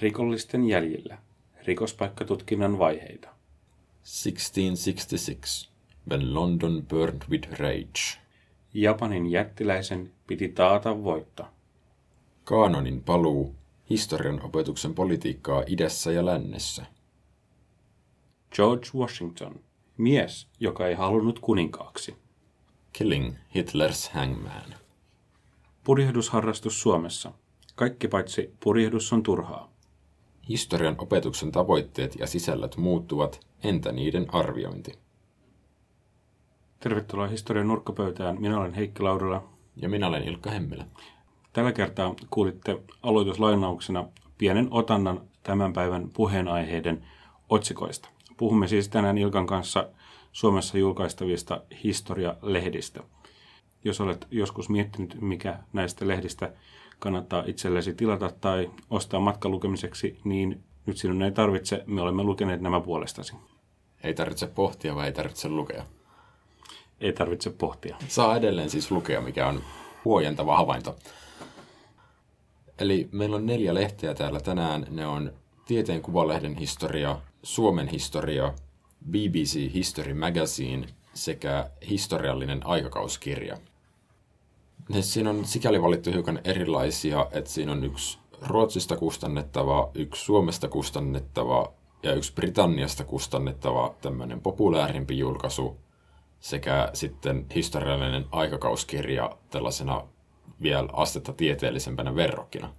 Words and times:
Rikollisten 0.00 0.64
jäljillä. 0.64 1.18
Rikospaikkatutkinnan 1.64 2.78
vaiheita. 2.78 3.28
1666, 4.02 5.70
when 6.10 6.34
London 6.34 6.86
burned 6.88 7.22
with 7.30 7.48
rage. 7.50 8.20
Japanin 8.74 9.30
jättiläisen 9.30 10.12
piti 10.26 10.48
taata 10.48 11.04
voitto. 11.04 11.46
Kaanonin 12.44 13.02
paluu, 13.02 13.54
historian 13.90 14.44
opetuksen 14.44 14.94
politiikkaa 14.94 15.62
idässä 15.66 16.12
ja 16.12 16.26
lännessä. 16.26 16.86
George 18.54 18.88
Washington. 18.94 19.60
Mies, 19.96 20.48
joka 20.60 20.86
ei 20.86 20.94
halunnut 20.94 21.38
kuninkaaksi. 21.38 22.16
Killing 22.92 23.34
Hitler's 23.56 24.10
hangman. 24.12 24.74
Purjehdusharrastus 25.84 26.82
Suomessa. 26.82 27.32
Kaikki 27.74 28.08
paitsi 28.08 28.54
purjehdus 28.60 29.12
on 29.12 29.22
turhaa. 29.22 29.77
Historian 30.48 30.94
opetuksen 30.98 31.52
tavoitteet 31.52 32.16
ja 32.16 32.26
sisällöt 32.26 32.76
muuttuvat, 32.76 33.40
entä 33.62 33.92
niiden 33.92 34.34
arviointi? 34.34 34.98
Tervetuloa 36.80 37.26
historian 37.26 37.68
nurkkapöytään. 37.68 38.40
Minä 38.40 38.58
olen 38.58 38.74
Heikki 38.74 39.02
Laurila. 39.02 39.48
Ja 39.76 39.88
minä 39.88 40.06
olen 40.06 40.28
Ilkka 40.28 40.50
Hemmilä. 40.50 40.84
Tällä 41.52 41.72
kertaa 41.72 42.14
kuulitte 42.30 42.78
aloituslainauksena 43.02 44.04
pienen 44.38 44.68
otannan 44.70 45.20
tämän 45.42 45.72
päivän 45.72 46.10
puheenaiheiden 46.14 47.04
otsikoista. 47.48 48.08
Puhumme 48.36 48.68
siis 48.68 48.88
tänään 48.88 49.18
Ilkan 49.18 49.46
kanssa 49.46 49.88
Suomessa 50.32 50.78
julkaistavista 50.78 51.60
historialehdistä. 51.84 53.00
Jos 53.84 54.00
olet 54.00 54.26
joskus 54.30 54.68
miettinyt, 54.68 55.20
mikä 55.20 55.58
näistä 55.72 56.08
lehdistä 56.08 56.52
kannattaa 56.98 57.44
itsellesi 57.46 57.94
tilata 57.94 58.30
tai 58.40 58.70
ostaa 58.90 59.20
matkalukemiseksi, 59.20 60.18
niin 60.24 60.62
nyt 60.86 60.96
sinun 60.96 61.22
ei 61.22 61.32
tarvitse, 61.32 61.84
me 61.86 62.02
olemme 62.02 62.22
lukeneet 62.22 62.60
nämä 62.60 62.80
puolestasi. 62.80 63.34
Ei 64.02 64.14
tarvitse 64.14 64.46
pohtia 64.46 64.94
vai 64.94 65.06
ei 65.06 65.12
tarvitse 65.12 65.48
lukea? 65.48 65.84
Ei 67.00 67.12
tarvitse 67.12 67.50
pohtia. 67.50 67.96
Saa 68.08 68.36
edelleen 68.36 68.70
siis 68.70 68.90
lukea, 68.90 69.20
mikä 69.20 69.46
on 69.46 69.62
huojentava 70.04 70.56
havainto. 70.56 70.96
Eli 72.78 73.08
meillä 73.12 73.36
on 73.36 73.46
neljä 73.46 73.74
lehteä 73.74 74.14
täällä 74.14 74.40
tänään. 74.40 74.86
Ne 74.90 75.06
on 75.06 75.32
Tieteen 75.68 76.02
kuvalehden 76.02 76.56
historia, 76.56 77.20
Suomen 77.42 77.88
historia, 77.88 78.54
BBC 79.10 79.72
History 79.74 80.14
Magazine 80.14 80.86
sekä 81.14 81.70
historiallinen 81.88 82.66
aikakauskirja. 82.66 83.56
Ne 84.88 85.02
siinä 85.02 85.30
on 85.30 85.44
sikäli 85.44 85.82
valittu 85.82 86.12
hiukan 86.12 86.40
erilaisia, 86.44 87.26
että 87.32 87.50
siinä 87.50 87.72
on 87.72 87.84
yksi 87.84 88.18
Ruotsista 88.42 88.96
kustannettava, 88.96 89.90
yksi 89.94 90.24
Suomesta 90.24 90.68
kustannettava 90.68 91.72
ja 92.02 92.14
yksi 92.14 92.32
Britanniasta 92.34 93.04
kustannettava 93.04 93.94
tämmöinen 94.00 94.40
populäärimpi 94.40 95.18
julkaisu 95.18 95.76
sekä 96.40 96.90
sitten 96.92 97.46
historiallinen 97.54 98.26
aikakauskirja 98.30 99.36
tällaisena 99.50 100.04
vielä 100.62 100.88
astetta 100.92 101.32
tieteellisempänä 101.32 102.14
verrokkina. 102.14 102.74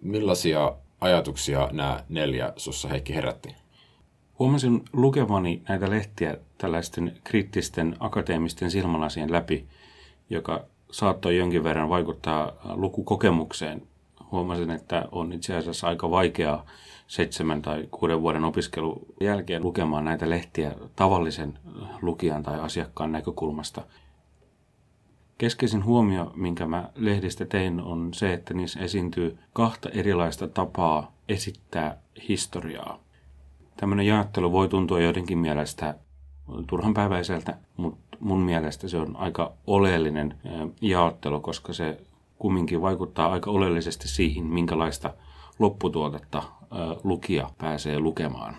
Millaisia 0.00 0.72
ajatuksia 1.00 1.68
nämä 1.72 2.04
neljä 2.08 2.52
sussa 2.56 2.88
Heikki 2.88 3.14
herätti? 3.14 3.54
Huomasin 4.38 4.84
lukevani 4.92 5.62
näitä 5.68 5.90
lehtiä 5.90 6.36
tällaisten 6.58 7.16
kriittisten 7.24 7.96
akateemisten 8.00 8.70
silmälasien 8.70 9.32
läpi, 9.32 9.68
joka 10.30 10.64
saattoi 10.90 11.36
jonkin 11.36 11.64
verran 11.64 11.88
vaikuttaa 11.88 12.52
lukukokemukseen. 12.64 13.82
Huomasin, 14.30 14.70
että 14.70 15.08
on 15.12 15.32
itse 15.32 15.56
asiassa 15.56 15.88
aika 15.88 16.10
vaikeaa 16.10 16.66
seitsemän 17.06 17.62
tai 17.62 17.88
kuuden 17.90 18.22
vuoden 18.22 18.44
opiskelun 18.44 19.06
jälkeen 19.20 19.62
lukemaan 19.62 20.04
näitä 20.04 20.30
lehtiä 20.30 20.74
tavallisen 20.96 21.58
lukijan 22.02 22.42
tai 22.42 22.60
asiakkaan 22.60 23.12
näkökulmasta. 23.12 23.82
Keskeisin 25.38 25.84
huomio, 25.84 26.32
minkä 26.36 26.66
mä 26.66 26.90
lehdistä 26.94 27.44
tein, 27.44 27.80
on 27.80 28.14
se, 28.14 28.32
että 28.32 28.54
niissä 28.54 28.80
esiintyy 28.80 29.38
kahta 29.52 29.88
erilaista 29.88 30.48
tapaa 30.48 31.12
esittää 31.28 31.98
historiaa. 32.28 32.98
Tämmöinen 33.76 34.06
jaottelu 34.06 34.52
voi 34.52 34.68
tuntua 34.68 35.00
joidenkin 35.00 35.38
mielestä 35.38 35.94
turhanpäiväiseltä, 36.66 37.56
mutta 37.76 38.09
mun 38.20 38.40
mielestä 38.40 38.88
se 38.88 38.98
on 38.98 39.16
aika 39.16 39.52
oleellinen 39.66 40.34
jaottelu, 40.80 41.40
koska 41.40 41.72
se 41.72 42.00
kumminkin 42.38 42.82
vaikuttaa 42.82 43.32
aika 43.32 43.50
oleellisesti 43.50 44.08
siihen, 44.08 44.44
minkälaista 44.44 45.14
lopputuotetta 45.58 46.42
lukija 47.04 47.50
pääsee 47.58 48.00
lukemaan. 48.00 48.56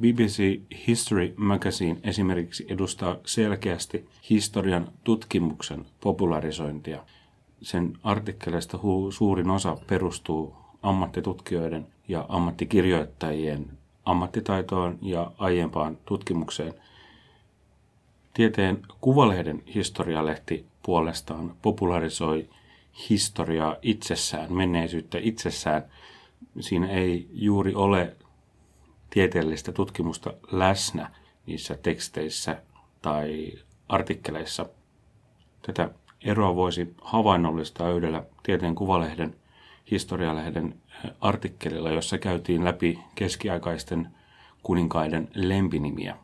BBC 0.00 0.60
History 0.86 1.34
Magazine 1.36 2.00
esimerkiksi 2.02 2.66
edustaa 2.68 3.16
selkeästi 3.26 4.08
historian 4.30 4.88
tutkimuksen 5.04 5.86
popularisointia. 6.00 7.00
Sen 7.62 7.92
artikkeleista 8.02 8.78
suurin 9.10 9.50
osa 9.50 9.76
perustuu 9.86 10.54
ammattitutkijoiden 10.82 11.86
ja 12.08 12.26
ammattikirjoittajien 12.28 13.66
ammattitaitoon 14.04 14.98
ja 15.02 15.30
aiempaan 15.38 15.98
tutkimukseen. 16.04 16.74
Tieteen 18.34 18.82
kuvalehden 19.00 19.62
historialehti 19.74 20.66
puolestaan 20.82 21.56
popularisoi 21.62 22.48
historiaa 23.10 23.76
itsessään, 23.82 24.52
menneisyyttä 24.52 25.18
itsessään. 25.22 25.84
Siinä 26.60 26.90
ei 26.90 27.28
juuri 27.32 27.74
ole 27.74 28.16
tieteellistä 29.10 29.72
tutkimusta 29.72 30.32
läsnä 30.52 31.10
niissä 31.46 31.78
teksteissä 31.82 32.62
tai 33.02 33.52
artikkeleissa. 33.88 34.66
Tätä 35.62 35.90
eroa 36.24 36.56
voisi 36.56 36.94
havainnollistaa 37.02 37.90
yhdellä 37.90 38.24
tieteen 38.42 38.74
kuvalehden 38.74 39.36
historialehden 39.90 40.74
artikkelilla, 41.20 41.90
jossa 41.90 42.18
käytiin 42.18 42.64
läpi 42.64 42.98
keskiaikaisten 43.14 44.08
kuninkaiden 44.62 45.28
lempinimiä. 45.34 46.16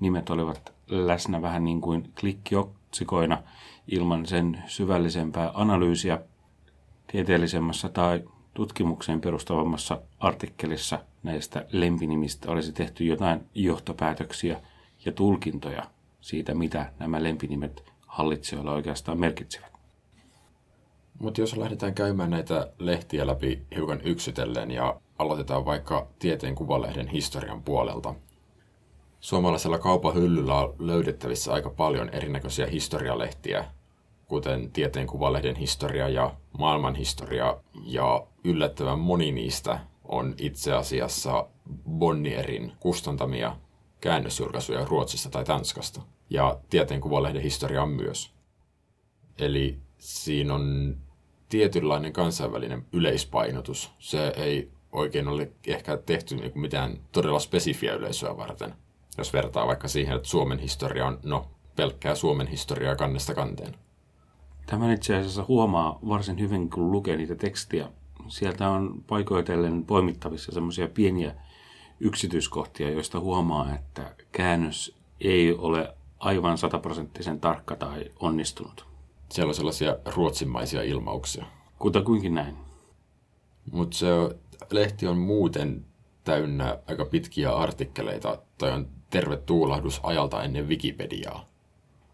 Nimet 0.00 0.30
olivat 0.30 0.72
läsnä 0.90 1.42
vähän 1.42 1.64
niin 1.64 1.80
kuin 1.80 2.12
klikkiotsikoina 2.20 3.42
ilman 3.88 4.26
sen 4.26 4.62
syvällisempää 4.66 5.50
analyysiä 5.54 6.18
tieteellisemmässä 7.06 7.88
tai 7.88 8.22
tutkimukseen 8.54 9.20
perustavammassa 9.20 10.00
artikkelissa 10.18 10.98
näistä 11.22 11.66
lempinimistä 11.72 12.50
olisi 12.50 12.72
tehty 12.72 13.04
jotain 13.04 13.40
johtopäätöksiä 13.54 14.60
ja 15.04 15.12
tulkintoja 15.12 15.82
siitä, 16.20 16.54
mitä 16.54 16.92
nämä 16.98 17.22
lempinimet 17.22 17.84
hallitsijoilla 18.06 18.72
oikeastaan 18.72 19.20
merkitsevät. 19.20 19.72
Mutta 21.18 21.40
jos 21.40 21.56
lähdetään 21.56 21.94
käymään 21.94 22.30
näitä 22.30 22.72
lehtiä 22.78 23.26
läpi 23.26 23.62
hiukan 23.76 24.00
yksitellen 24.04 24.70
ja 24.70 25.00
aloitetaan 25.18 25.64
vaikka 25.64 26.06
tieteen 26.18 26.54
kuvalehden 26.54 27.08
historian 27.08 27.62
puolelta. 27.62 28.14
Suomalaisella 29.20 29.78
kaupan 29.78 30.14
hyllyllä 30.14 30.54
on 30.54 30.74
löydettävissä 30.78 31.52
aika 31.52 31.70
paljon 31.70 32.08
erinäköisiä 32.08 32.66
historialehtiä, 32.66 33.64
kuten 34.28 34.70
tieteen 34.70 35.06
kuvalehden 35.06 35.56
historia 35.56 36.08
ja 36.08 36.34
maailmanhistoria, 36.58 37.56
ja 37.84 38.26
yllättävän 38.44 38.98
moni 38.98 39.32
niistä 39.32 39.80
on 40.04 40.34
itse 40.38 40.72
asiassa 40.72 41.46
Bonnierin 41.90 42.72
kustantamia 42.80 43.56
käännösjulkaisuja 44.00 44.84
Ruotsista 44.84 45.30
tai 45.30 45.44
Tanskasta. 45.44 46.02
Ja 46.30 46.58
tieteen 46.70 47.00
kuvalehden 47.00 47.42
historia 47.42 47.82
on 47.82 47.90
myös. 47.90 48.30
Eli 49.38 49.78
siinä 49.98 50.54
on 50.54 50.96
tietynlainen 51.48 52.12
kansainvälinen 52.12 52.86
yleispainotus. 52.92 53.90
Se 53.98 54.28
ei 54.36 54.70
oikein 54.92 55.28
ole 55.28 55.52
ehkä 55.66 55.96
tehty 55.96 56.36
niin 56.36 56.52
kuin 56.52 56.60
mitään 56.60 57.00
todella 57.12 57.38
spesifiä 57.38 57.94
yleisöä 57.94 58.36
varten. 58.36 58.74
Jos 59.18 59.32
vertaa 59.32 59.66
vaikka 59.66 59.88
siihen, 59.88 60.16
että 60.16 60.28
Suomen 60.28 60.58
historia 60.58 61.06
on, 61.06 61.18
no, 61.22 61.50
pelkkää 61.76 62.14
Suomen 62.14 62.46
historiaa 62.46 62.96
kannesta 62.96 63.34
kanteen. 63.34 63.74
Tämän 64.66 64.92
itse 64.92 65.16
asiassa 65.16 65.44
huomaa 65.48 65.98
varsin 66.08 66.40
hyvin, 66.40 66.70
kun 66.70 66.92
lukee 66.92 67.16
niitä 67.16 67.34
tekstiä. 67.34 67.88
Sieltä 68.28 68.68
on 68.68 69.04
paikoitellen 69.06 69.84
poimittavissa 69.84 70.52
semmoisia 70.52 70.88
pieniä 70.88 71.34
yksityiskohtia, 72.00 72.90
joista 72.90 73.20
huomaa, 73.20 73.74
että 73.74 74.14
käännös 74.32 74.96
ei 75.20 75.54
ole 75.54 75.94
aivan 76.18 76.58
sataprosenttisen 76.58 77.40
tarkka 77.40 77.76
tai 77.76 78.10
onnistunut. 78.20 78.86
Siellä 79.30 79.50
on 79.50 79.54
sellaisia 79.54 79.96
ruotsinmaisia 80.14 80.82
ilmauksia. 80.82 81.44
Kutakuinkin 81.78 82.34
näin. 82.34 82.56
Mutta 83.72 83.96
se 83.96 84.06
lehti 84.70 85.06
on 85.06 85.18
muuten 85.18 85.84
täynnä 86.24 86.78
aika 86.88 87.04
pitkiä 87.04 87.56
artikkeleita, 87.56 88.38
tai 88.58 88.72
on 88.72 88.88
terve 89.10 89.36
tuulahdus 89.36 90.00
ajalta 90.02 90.42
ennen 90.42 90.68
Wikipediaa. 90.68 91.46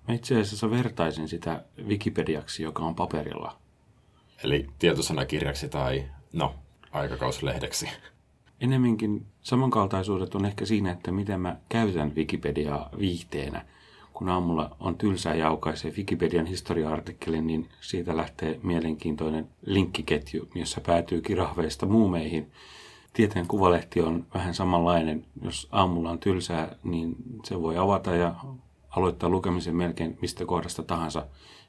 Mä 0.09 0.15
itse 0.15 0.41
asiassa 0.41 0.71
vertaisin 0.71 1.29
sitä 1.29 1.65
Wikipediaksi, 1.87 2.63
joka 2.63 2.83
on 2.83 2.95
paperilla. 2.95 3.57
Eli 4.45 4.67
tietosanakirjaksi 4.79 5.69
tai, 5.69 6.05
no, 6.33 6.55
aikakauslehdeksi. 6.93 7.89
Ennemminkin 8.61 9.27
samankaltaisuudet 9.43 10.35
on 10.35 10.45
ehkä 10.45 10.65
siinä, 10.65 10.91
että 10.91 11.13
miten 11.13 11.41
mä 11.41 11.57
käytän 11.69 12.15
Wikipediaa 12.17 12.89
viihteenä. 12.99 13.65
Kun 14.13 14.29
aamulla 14.29 14.77
on 14.81 14.99
tylsää 14.99 15.35
ja 15.35 15.49
aukaisee 15.49 15.93
Wikipedian 15.97 16.47
historia-artikkelin, 16.47 17.47
niin 17.47 17.69
siitä 17.81 18.17
lähtee 18.17 18.61
mielenkiintoinen 18.63 19.49
linkkiketju, 19.67 20.49
jossa 20.55 20.81
päätyy 20.81 21.21
kirahveista 21.21 21.87
muumeihin. 21.87 22.53
Tieteen 23.17 23.47
kuvalehti 23.47 24.01
on 24.01 24.27
vähän 24.35 24.55
samanlainen. 24.55 25.27
Jos 25.43 25.69
aamulla 25.73 26.11
on 26.11 26.19
tylsää, 26.19 26.77
niin 26.85 27.17
se 27.45 27.63
voi 27.63 27.79
avata 27.79 28.15
ja 28.15 28.35
aloittaa 28.91 29.29
lukemisen 29.29 29.77
melkein 29.77 30.19
mistä 30.21 30.47
kohdasta 30.47 30.83
tahansa, 30.83 31.27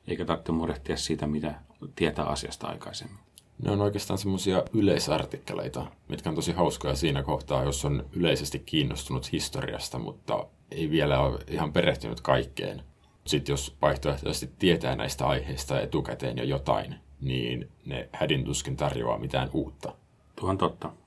eikä 0.08 0.26
tarvitse 0.26 0.52
murehtia 0.52 0.98
siitä, 0.98 1.28
mitä 1.28 1.56
tietää 1.96 2.26
asiasta 2.26 2.68
aikaisemmin. 2.68 3.20
Ne 3.64 3.72
on 3.72 3.82
oikeastaan 3.82 4.18
semmoisia 4.18 4.64
yleisartikkeleita, 4.74 5.86
mitkä 6.10 6.30
on 6.30 6.36
tosi 6.36 6.52
hauskoja 6.52 6.96
siinä 6.96 7.24
kohtaa, 7.24 7.64
jos 7.64 7.86
on 7.86 8.06
yleisesti 8.14 8.60
kiinnostunut 8.60 9.32
historiasta, 9.32 10.00
mutta 10.00 10.46
ei 10.72 10.90
vielä 10.90 11.20
ole 11.20 11.40
ihan 11.48 11.74
perehtynyt 11.74 12.22
kaikkeen. 12.22 12.84
Sitten 13.28 13.54
jos 13.54 13.78
vaihtoehtoisesti 13.82 14.50
tietää 14.60 14.96
näistä 14.96 15.28
aiheista 15.28 15.82
etukäteen 15.82 16.38
jo 16.38 16.44
jotain, 16.44 16.96
niin 17.22 17.70
ne 17.86 18.10
hädintuskin 18.14 18.78
tarjoaa 18.78 19.20
mitään 19.20 19.50
uutta. 19.54 19.94
Tuo 20.36 20.50
on 20.50 20.58
totta. 20.58 21.06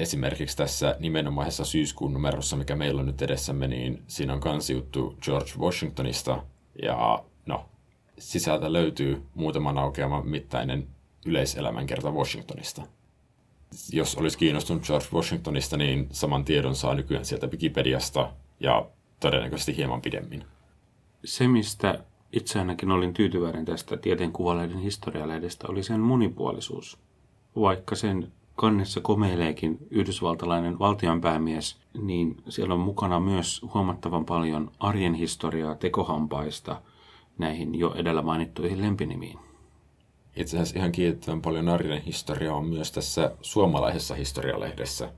Esimerkiksi 0.00 0.56
tässä 0.56 0.96
nimenomaisessa 0.98 1.64
syyskuun 1.64 2.12
numerossa, 2.12 2.56
mikä 2.56 2.76
meillä 2.76 3.00
on 3.00 3.06
nyt 3.06 3.22
edessämme, 3.22 3.68
niin 3.68 4.02
siinä 4.06 4.32
on 4.32 4.40
juttu 4.74 5.16
George 5.22 5.50
Washingtonista. 5.58 6.42
Ja 6.82 7.24
no, 7.46 7.66
sisältä 8.18 8.72
löytyy 8.72 9.22
muutaman 9.34 9.78
aukeaman 9.78 10.28
mittainen 10.28 10.88
yleiselämänkerta 11.26 12.10
Washingtonista. 12.10 12.82
Jos 13.92 14.14
olisi 14.14 14.38
kiinnostunut 14.38 14.86
George 14.86 15.06
Washingtonista, 15.12 15.76
niin 15.76 16.08
saman 16.12 16.44
tiedon 16.44 16.76
saa 16.76 16.94
nykyään 16.94 17.24
sieltä 17.24 17.46
Wikipediasta 17.46 18.32
ja 18.60 18.86
todennäköisesti 19.20 19.76
hieman 19.76 20.02
pidemmin. 20.02 20.44
Se, 21.24 21.48
mistä 21.48 22.04
itse 22.32 22.58
ainakin 22.58 22.90
olin 22.90 23.14
tyytyväinen 23.14 23.64
tästä 23.64 23.96
tieteen 23.96 24.32
kuvalehden 24.32 24.78
historialehdestä, 24.78 25.68
oli 25.68 25.82
sen 25.82 26.00
monipuolisuus. 26.00 26.98
Vaikka 27.56 27.94
sen 27.94 28.32
kannessa 28.60 29.00
komeileekin 29.00 29.78
yhdysvaltalainen 29.90 30.78
valtionpäämies, 30.78 31.76
niin 32.02 32.36
siellä 32.48 32.74
on 32.74 32.80
mukana 32.80 33.20
myös 33.20 33.60
huomattavan 33.74 34.24
paljon 34.24 34.70
arjen 34.80 35.14
historiaa 35.14 35.74
tekohampaista 35.74 36.82
näihin 37.38 37.78
jo 37.78 37.94
edellä 37.94 38.22
mainittuihin 38.22 38.82
lempinimiin. 38.82 39.38
Itse 40.36 40.56
asiassa 40.56 40.78
ihan 40.78 40.92
kiitettävän 40.92 41.42
paljon 41.42 41.68
arjen 41.68 42.02
historiaa 42.02 42.56
on 42.56 42.66
myös 42.66 42.92
tässä 42.92 43.30
suomalaisessa 43.42 44.14
historialehdessä, 44.14 45.12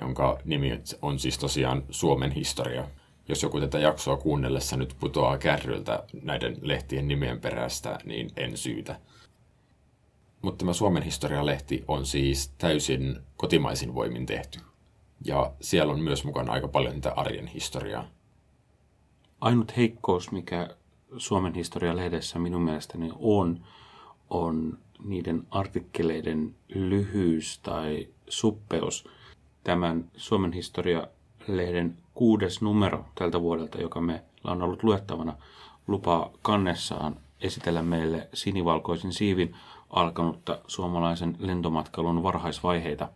jonka 0.00 0.38
nimi 0.44 0.80
on 1.02 1.18
siis 1.18 1.38
tosiaan 1.38 1.82
Suomen 1.90 2.32
historia. 2.32 2.84
Jos 3.28 3.42
joku 3.42 3.60
tätä 3.60 3.78
jaksoa 3.78 4.16
kuunnellessa 4.16 4.76
nyt 4.76 4.96
putoaa 5.00 5.38
kärryltä 5.38 6.02
näiden 6.22 6.56
lehtien 6.62 7.08
nimien 7.08 7.40
perästä, 7.40 7.98
niin 8.04 8.30
en 8.36 8.56
syytä. 8.56 9.00
Mutta 10.46 10.58
tämä 10.58 10.72
Suomen 10.72 11.02
historialehti 11.02 11.84
on 11.88 12.06
siis 12.06 12.48
täysin 12.58 13.18
kotimaisin 13.36 13.94
voimin 13.94 14.26
tehty. 14.26 14.58
Ja 15.24 15.52
siellä 15.60 15.92
on 15.92 16.00
myös 16.00 16.24
mukana 16.24 16.52
aika 16.52 16.68
paljon 16.68 16.94
niitä 16.94 17.12
arjen 17.16 17.46
historiaa. 17.46 18.04
Ainut 19.40 19.76
heikkous, 19.76 20.32
mikä 20.32 20.68
Suomen 21.16 21.54
historialehdessä 21.54 22.38
minun 22.38 22.62
mielestäni 22.62 23.12
on, 23.18 23.64
on 24.30 24.78
niiden 25.04 25.42
artikkeleiden 25.50 26.54
lyhyys 26.68 27.58
tai 27.58 28.08
suppeus. 28.28 29.08
Tämän 29.64 30.10
Suomen 30.16 30.52
historialehden 30.52 31.96
kuudes 32.14 32.62
numero 32.62 33.04
tältä 33.14 33.40
vuodelta, 33.40 33.80
joka 33.80 34.00
meillä 34.00 34.24
on 34.44 34.62
ollut 34.62 34.82
luettavana, 34.82 35.36
lupaa 35.86 36.30
kannessaan 36.42 37.16
esitellä 37.40 37.82
meille 37.82 38.28
sinivalkoisin 38.34 39.12
siivin 39.12 39.56
alkanutta 39.90 40.58
suomalaisen 40.66 41.36
lentomatkailun 41.38 42.22
varhaisvaiheita. 42.22 43.08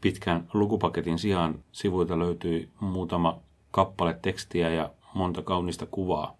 Pitkän 0.00 0.48
lukupaketin 0.52 1.18
sijaan 1.18 1.64
sivuilta 1.72 2.18
löytyi 2.18 2.70
muutama 2.80 3.38
kappale 3.70 4.18
tekstiä 4.22 4.68
ja 4.68 4.90
monta 5.14 5.42
kaunista 5.42 5.86
kuvaa. 5.86 6.36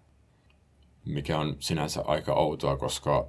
Mikä 1.05 1.39
on 1.39 1.57
sinänsä 1.59 2.03
aika 2.07 2.35
outoa, 2.35 2.77
koska 2.77 3.27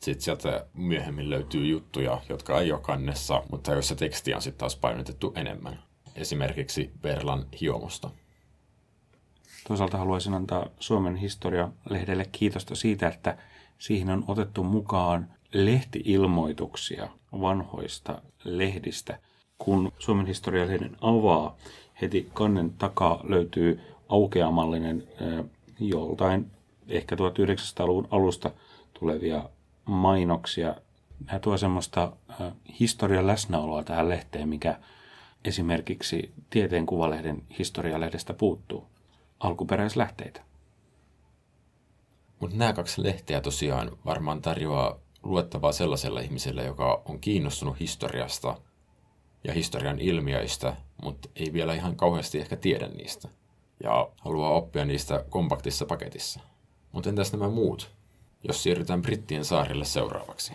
sitten 0.00 0.22
sieltä 0.22 0.66
myöhemmin 0.74 1.30
löytyy 1.30 1.66
juttuja, 1.66 2.20
jotka 2.28 2.60
ei 2.60 2.72
ole 2.72 2.80
kannessa, 2.80 3.42
mutta 3.50 3.72
joissa 3.72 3.94
tekstiä 3.96 4.36
on 4.36 4.42
sitten 4.42 4.58
taas 4.58 4.76
painotettu 4.76 5.32
enemmän. 5.36 5.82
Esimerkiksi 6.14 6.90
Verlan 7.02 7.46
hiomosta. 7.60 8.10
Toisaalta 9.68 9.98
haluaisin 9.98 10.34
antaa 10.34 10.66
Suomen 10.80 11.16
historia-lehdelle 11.16 12.24
kiitosta 12.32 12.74
siitä, 12.74 13.08
että 13.08 13.38
siihen 13.78 14.10
on 14.10 14.24
otettu 14.28 14.64
mukaan 14.64 15.34
lehtiilmoituksia 15.52 17.08
vanhoista 17.32 18.22
lehdistä. 18.44 19.18
Kun 19.58 19.92
Suomen 19.98 20.26
historialehden 20.26 20.96
avaa, 21.00 21.56
heti 22.00 22.30
kannen 22.34 22.72
takaa 22.72 23.20
löytyy 23.24 23.80
aukeamallinen 24.08 25.08
joltain 25.80 26.50
ehkä 26.88 27.16
1900-luvun 27.16 28.08
alusta 28.10 28.50
tulevia 29.00 29.48
mainoksia. 29.84 30.74
Nämä 31.26 31.38
tuo 31.38 31.58
semmoista 31.58 32.12
historian 32.80 33.26
läsnäoloa 33.26 33.84
tähän 33.84 34.08
lehteen, 34.08 34.48
mikä 34.48 34.78
esimerkiksi 35.44 36.32
Tieteen 36.50 36.86
kuvalehden 36.86 37.42
historialehdestä 37.58 38.34
puuttuu. 38.34 38.86
Alkuperäislähteitä. 39.40 40.40
Mutta 42.40 42.56
nämä 42.56 42.72
kaksi 42.72 43.02
lehteä 43.02 43.40
tosiaan 43.40 43.90
varmaan 44.04 44.42
tarjoaa 44.42 44.98
luettavaa 45.28 45.72
sellaiselle 45.72 46.22
ihmiselle, 46.22 46.64
joka 46.64 47.02
on 47.04 47.20
kiinnostunut 47.20 47.80
historiasta 47.80 48.56
ja 49.44 49.52
historian 49.52 49.98
ilmiöistä, 49.98 50.76
mutta 51.02 51.28
ei 51.36 51.52
vielä 51.52 51.74
ihan 51.74 51.96
kauheasti 51.96 52.38
ehkä 52.40 52.56
tiedä 52.56 52.88
niistä. 52.88 53.28
Ja 53.82 54.10
haluaa 54.20 54.50
oppia 54.50 54.84
niistä 54.84 55.24
kompaktissa 55.30 55.86
paketissa. 55.86 56.40
Mutta 56.92 57.08
entäs 57.08 57.32
nämä 57.32 57.48
muut, 57.48 57.90
jos 58.48 58.62
siirrytään 58.62 59.02
Brittien 59.02 59.44
saarille 59.44 59.84
seuraavaksi? 59.84 60.52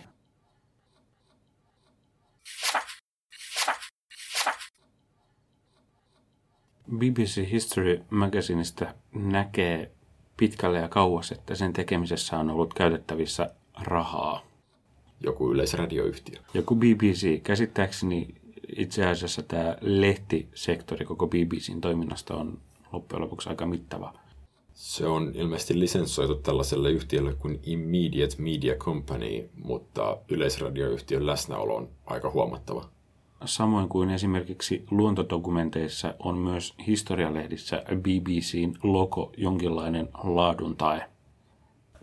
BBC 6.96 7.50
History 7.50 8.04
Magazineista 8.10 8.94
näkee 9.12 9.90
pitkälle 10.36 10.78
ja 10.78 10.88
kauas, 10.88 11.32
että 11.32 11.54
sen 11.54 11.72
tekemisessä 11.72 12.38
on 12.38 12.50
ollut 12.50 12.74
käytettävissä 12.74 13.54
rahaa 13.82 14.53
joku 15.20 15.52
yleisradioyhtiö. 15.52 16.38
Joku 16.54 16.74
BBC. 16.74 17.42
Käsittääkseni 17.42 18.34
itse 18.76 19.06
asiassa 19.06 19.42
tämä 19.42 19.76
lehtisektori 19.80 21.04
koko 21.04 21.26
BBCn 21.26 21.80
toiminnasta 21.80 22.36
on 22.36 22.58
loppujen 22.92 23.22
lopuksi 23.22 23.48
aika 23.48 23.66
mittava. 23.66 24.14
Se 24.74 25.06
on 25.06 25.32
ilmeisesti 25.34 25.80
lisenssoitu 25.80 26.34
tällaiselle 26.34 26.90
yhtiölle 26.90 27.34
kuin 27.34 27.60
Immediate 27.62 28.36
Media 28.38 28.76
Company, 28.76 29.50
mutta 29.64 30.16
yleisradioyhtiön 30.28 31.26
läsnäolo 31.26 31.76
on 31.76 31.88
aika 32.06 32.30
huomattava. 32.30 32.88
Samoin 33.44 33.88
kuin 33.88 34.10
esimerkiksi 34.10 34.84
luontodokumenteissa 34.90 36.14
on 36.18 36.38
myös 36.38 36.74
historialehdissä 36.86 37.82
BBCn 37.94 38.74
logo 38.82 39.32
jonkinlainen 39.36 40.08
laadun 40.24 40.76
tae. 40.76 41.10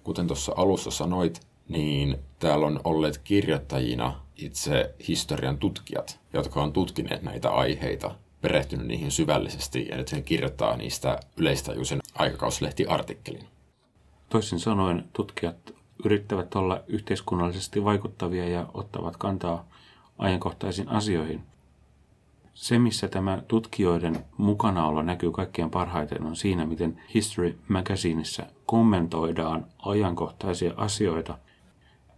Kuten 0.03 0.27
tuossa 0.27 0.53
alussa 0.56 0.91
sanoit, 0.91 1.41
niin 1.72 2.20
täällä 2.40 2.66
on 2.66 2.80
olleet 2.84 3.18
kirjoittajina 3.18 4.22
itse 4.38 4.96
historian 5.08 5.58
tutkijat, 5.58 6.20
jotka 6.34 6.63
on 6.63 6.74
tutkineet 6.74 7.22
näitä 7.22 7.50
aiheita, 7.50 8.16
perehtynyt 8.42 8.88
niihin 8.88 9.12
syvällisesti 9.12 9.88
ja 9.92 9.98
nyt 9.98 10.12
he 10.12 10.22
kirjoittaa 10.22 10.78
niistä 10.78 11.20
yleistajuisen 11.38 12.00
aikakauslehtiartikkelin. 12.16 13.48
Toisin 14.30 14.60
sanoen 14.60 15.04
tutkijat 15.13 15.74
yrittävät 16.06 16.56
olla 16.56 16.82
yhteiskunnallisesti 16.88 17.84
vaikuttavia 17.84 18.50
ja 18.50 18.66
ottavat 18.74 19.18
kantaa 19.18 19.66
ajankohtaisiin 20.18 20.90
asioihin. 20.90 21.44
Se, 22.54 22.80
missä 22.80 23.08
tämä 23.08 23.42
tutkijoiden 23.48 24.25
mukanaolo 24.38 25.01
näkyy 25.01 25.32
kaikkein 25.32 25.70
parhaiten, 25.70 26.24
on 26.24 26.36
siinä, 26.36 26.66
miten 26.66 27.01
History 27.13 27.60
Magazineissa 27.68 28.44
kommentoidaan 28.66 29.66
ajankohtaisia 29.86 30.74
asioita– 30.78 31.38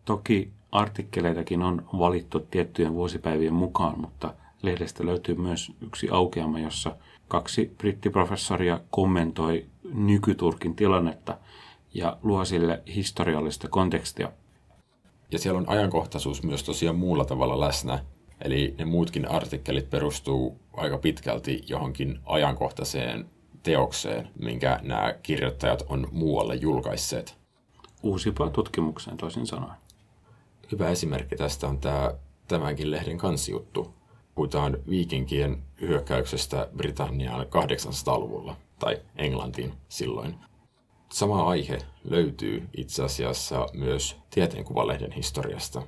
Toki 0.05 0.51
artikkeleitakin 0.72 1.62
on 1.62 1.86
valittu 2.00 2.39
tiettyjen 2.39 2.93
vuosipäivien 2.93 3.53
mukaan, 3.53 4.00
mutta 4.00 4.33
lehdestä 4.62 5.05
löytyy 5.05 5.36
myös 5.36 5.72
yksi 5.81 6.10
aukeama, 6.10 6.60
jossa 6.60 6.95
kaksi 7.27 7.75
brittiprofessoria 7.77 8.79
kommentoi 8.89 9.65
nykyturkin 9.93 10.75
tilannetta 10.75 11.38
ja 11.93 12.17
luo 12.24 12.45
sille 12.45 12.83
historiallista 12.95 13.67
kontekstia. 13.67 14.31
Ja 15.31 15.39
siellä 15.39 15.60
on 15.60 15.69
ajankohtaisuus 15.69 16.43
myös 16.43 16.63
tosiaan 16.63 16.95
muulla 16.95 17.25
tavalla 17.25 17.60
läsnä. 17.60 18.05
Eli 18.41 18.75
ne 18.77 18.86
muutkin 18.86 19.31
artikkelit 19.31 19.89
perustuu 19.89 20.60
aika 20.74 20.98
pitkälti 20.98 21.63
johonkin 21.67 22.19
ajankohtaiseen 22.25 23.25
teokseen, 23.63 24.29
minkä 24.39 24.79
nämä 24.81 25.13
kirjoittajat 25.24 25.83
on 25.89 26.07
muualle 26.12 26.55
julkaisseet. 26.55 27.38
Uusipaan 28.03 28.51
tutkimukseen 28.51 29.17
toisin 29.17 29.48
sanoen. 29.48 29.82
Hyvä 30.72 30.89
esimerkki 30.89 31.36
tästä 31.36 31.67
on 31.67 31.77
tämä 31.77 32.12
tämänkin 32.48 32.91
lehden 32.91 33.17
kansijuttu. 33.17 33.93
Puhutaan 34.36 34.77
viikinkien 34.89 35.63
hyökkäyksestä 35.82 36.70
Britanniaan 36.77 37.46
800-luvulla, 37.46 38.55
tai 38.79 39.01
Englantiin 39.15 39.74
silloin. 39.89 40.36
Sama 41.12 41.43
aihe 41.50 41.77
löytyy 42.03 42.70
itse 42.77 43.03
asiassa 43.03 43.67
myös 43.74 44.15
tieteenkuvalehden 44.29 45.12
historiasta. 45.12 45.82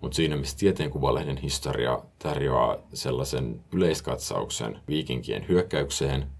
Mutta 0.00 0.16
siinä, 0.16 0.36
missä 0.36 0.58
tieteenkuvalehden 0.58 1.36
historia 1.36 1.98
tarjoaa 2.18 2.76
sellaisen 2.92 3.64
yleiskatsauksen 3.72 4.80
viikinkien 4.88 5.48
hyökkäykseen, 5.48 6.30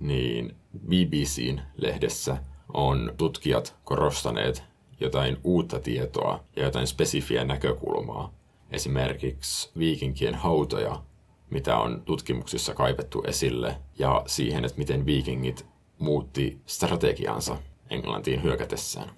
niin 0.00 0.56
BBCn 0.86 1.60
lehdessä 1.76 2.36
on 2.74 3.12
tutkijat 3.16 3.76
korostaneet 3.84 4.62
jotain 5.00 5.36
uutta 5.44 5.80
tietoa 5.80 6.44
ja 6.56 6.64
jotain 6.64 6.86
spesifiä 6.86 7.44
näkökulmaa. 7.44 8.32
Esimerkiksi 8.70 9.70
viikinkien 9.78 10.34
hautoja, 10.34 11.02
mitä 11.50 11.78
on 11.78 12.02
tutkimuksissa 12.04 12.74
kaivettu 12.74 13.22
esille, 13.26 13.76
ja 13.98 14.22
siihen, 14.26 14.64
että 14.64 14.78
miten 14.78 15.06
viikingit 15.06 15.66
muutti 15.98 16.58
strategiansa 16.66 17.56
Englantiin 17.90 18.42
hyökätessään. 18.42 19.10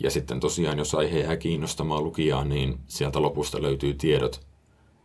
Ja 0.00 0.10
sitten 0.10 0.40
tosiaan, 0.40 0.78
jos 0.78 0.94
aihe 0.94 1.18
jää 1.18 1.36
kiinnostamaan 1.36 2.04
lukijaa, 2.04 2.44
niin 2.44 2.78
sieltä 2.86 3.22
lopusta 3.22 3.62
löytyy 3.62 3.94
tiedot 3.94 4.46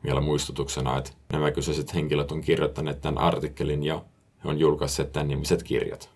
vielä 0.03 0.21
muistutuksena, 0.21 0.97
että 0.97 1.11
nämä 1.33 1.51
kyseiset 1.51 1.93
henkilöt 1.93 2.31
on 2.31 2.41
kirjoittaneet 2.41 3.01
tämän 3.01 3.23
artikkelin 3.23 3.83
ja 3.83 4.05
he 4.43 4.49
on 4.49 4.59
julkaisseet 4.59 5.11
tämän 5.11 5.27
nimiset 5.27 5.63
kirjat. 5.63 6.09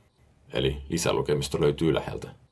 Eli 0.54 0.78
lisälukemista 0.90 1.62
löytyy 1.62 1.94
läheltä. 1.94 2.43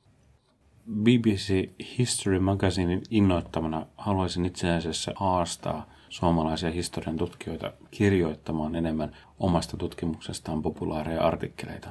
BBC 0.90 1.70
History 1.98 2.38
Magazinein 2.38 3.02
innoittamana 3.10 3.86
haluaisin 3.96 4.46
itse 4.46 4.70
asiassa 4.70 5.12
haastaa 5.16 5.86
suomalaisia 6.08 6.70
historian 6.70 7.16
tutkijoita 7.16 7.72
kirjoittamaan 7.90 8.74
enemmän 8.74 9.16
omasta 9.38 9.76
tutkimuksestaan 9.76 10.62
populaareja 10.62 11.26
artikkeleita. 11.26 11.90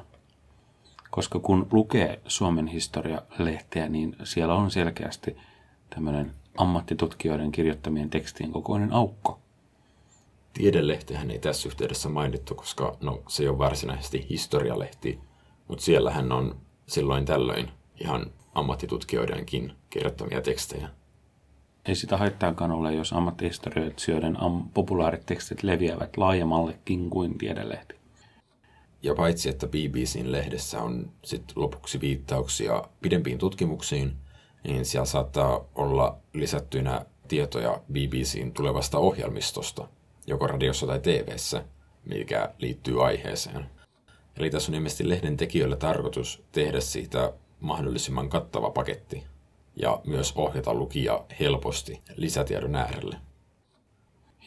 Koska 1.12 1.40
kun 1.40 1.68
lukee 1.72 2.22
Suomen 2.28 2.68
historia-lehteä, 2.68 3.90
niin 3.90 4.16
siellä 4.24 4.54
on 4.54 4.72
selkeästi 4.72 5.38
tämmöinen 5.90 6.32
ammattitutkijoiden 6.58 7.52
kirjoittamien 7.52 8.10
tekstien 8.10 8.52
kokoinen 8.52 8.94
aukko. 8.94 9.40
Tiedelehtehän 10.54 11.32
ei 11.32 11.40
tässä 11.40 11.70
yhteydessä 11.70 12.10
mainittu, 12.10 12.56
koska 12.56 12.98
no, 13.02 13.22
se 13.28 13.44
ei 13.44 13.50
ole 13.50 13.58
varsinaisesti 13.58 14.26
historialehti, 14.30 15.20
mutta 15.68 15.84
siellähän 15.84 16.32
on 16.32 16.56
silloin 16.88 17.26
tällöin 17.26 17.70
ihan 18.02 18.26
ammattitutkijoidenkin 18.54 19.74
kirjoittamia 19.90 20.42
tekstejä. 20.42 20.90
Ei 21.86 21.96
sitä 21.96 22.18
haittaakaan 22.18 22.72
ole, 22.72 22.94
jos 22.94 23.14
ammattihistorioitsijoiden 23.14 24.44
am- 24.44 24.70
populaarit 24.74 25.26
tekstit 25.26 25.64
leviävät 25.64 26.18
laajemmallekin 26.18 27.10
kuin 27.10 27.38
tiedelehti. 27.38 27.96
Ja 29.04 29.16
paitsi, 29.16 29.50
että 29.50 29.68
BBCn 29.68 30.32
lehdessä 30.32 30.82
on 30.82 31.12
sit 31.24 31.44
lopuksi 31.56 32.02
viittauksia 32.02 32.84
pidempiin 33.02 33.38
tutkimuksiin, 33.38 34.14
niin 34.64 34.86
siellä 34.86 35.06
saattaa 35.06 35.66
olla 35.76 36.18
lisättynä 36.34 37.06
tietoja 37.28 37.82
BBCn 37.92 38.52
tulevasta 38.52 38.98
ohjelmistosta, 38.98 39.88
joko 40.28 40.48
radiossa 40.48 40.88
tai 40.88 41.00
TVssä, 41.00 41.66
mikä 42.06 42.54
liittyy 42.58 43.06
aiheeseen. 43.06 43.66
Eli 44.38 44.50
tässä 44.50 44.72
on 44.72 44.76
ilmeisesti 44.76 45.10
lehden 45.10 45.38
tekijöillä 45.38 45.76
tarkoitus 45.76 46.44
tehdä 46.52 46.80
siitä 46.80 47.34
mahdollisimman 47.62 48.30
kattava 48.30 48.70
paketti 48.70 49.24
ja 49.76 50.02
myös 50.06 50.34
ohjata 50.36 50.74
lukija 50.74 51.26
helposti 51.40 52.02
lisätiedon 52.16 52.76
äärelle. 52.76 53.18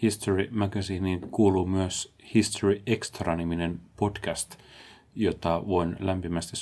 History 0.02 0.49
Magazineen 0.50 1.21
kuuluu 1.21 1.66
myös 1.66 2.14
History 2.35 2.83
Extra-niminen 2.87 3.80
podcast, 3.97 4.56
jota 5.14 5.62
voin 5.66 5.97
lämpimästi 6.00 6.56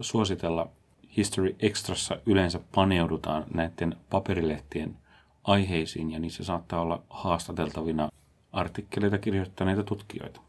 suositella. 0.00 0.68
History 1.16 1.56
Extrassa 1.60 2.18
yleensä 2.26 2.60
paneudutaan 2.74 3.44
näiden 3.54 3.96
paperilehtien 4.10 4.96
aiheisiin 5.44 6.10
ja 6.10 6.18
niissä 6.18 6.44
saattaa 6.44 6.80
olla 6.80 7.02
haastateltavina 7.10 8.08
artikkeleita 8.52 9.18
kirjoittaneita 9.18 9.82
tutkijoita. 9.82 10.40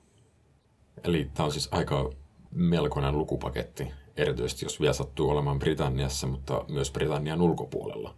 Eli 1.03 1.29
tämä 1.33 1.45
on 1.45 1.51
siis 1.51 1.69
aika 1.71 2.09
melkoinen 2.51 3.17
lukupaketti, 3.17 3.91
erityisesti 4.17 4.65
jos 4.65 4.79
vielä 4.79 4.93
sattuu 4.93 5.29
olemaan 5.29 5.59
Britanniassa, 5.59 6.27
mutta 6.27 6.65
myös 6.69 6.91
Britannian 6.91 7.41
ulkopuolella. 7.41 8.15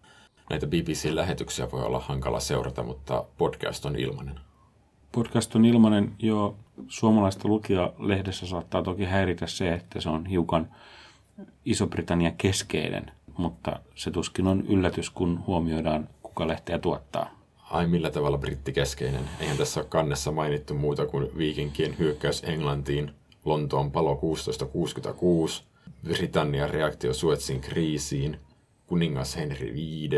Näitä 0.50 0.68
BBC-lähetyksiä 0.68 1.72
voi 1.72 1.84
olla 1.84 2.00
hankala 2.00 2.40
seurata, 2.40 2.84
mutta 2.84 3.26
podcast 3.38 3.86
on 3.86 3.96
ilmainen. 3.96 4.40
Podcast 5.12 5.56
on 5.56 5.66
ilmainen 5.66 6.16
jo 6.20 6.56
suomalaista 6.88 7.48
lukija-lehdessä 7.48 8.48
saattaa 8.48 8.84
toki 8.84 9.06
häiritä 9.06 9.48
se, 9.48 9.74
että 9.74 10.02
se 10.02 10.10
on 10.10 10.26
hiukan 10.26 10.70
Iso-Britannia 11.66 12.32
keskeinen, 12.38 13.12
mutta 13.38 13.80
se 13.96 14.12
tuskin 14.12 14.48
on 14.48 14.64
yllätys, 14.68 15.10
kun 15.10 15.44
huomioidaan, 15.48 16.10
kuka 16.24 16.48
lehteä 16.48 16.80
tuottaa. 16.80 17.30
Ai 17.72 17.88
millä 17.88 18.10
tavalla 18.10 18.38
brittikeskeinen? 18.38 19.30
Eihän 19.40 19.58
tässä 19.58 19.80
ole 19.80 19.88
kannessa 19.90 20.32
mainittu 20.32 20.74
muuta 20.74 21.06
kuin 21.06 21.38
viikinkien 21.38 21.98
hyökkäys 22.00 22.44
Englantiin, 22.44 23.12
Lontoon 23.46 23.92
palo 23.92 24.16
1666, 24.16 25.64
Britannian 26.04 26.70
reaktio 26.70 27.14
Suetsin 27.14 27.62
kriisiin, 27.62 28.40
kuningas 28.88 29.36
Henry 29.36 29.74
V, 29.74 30.10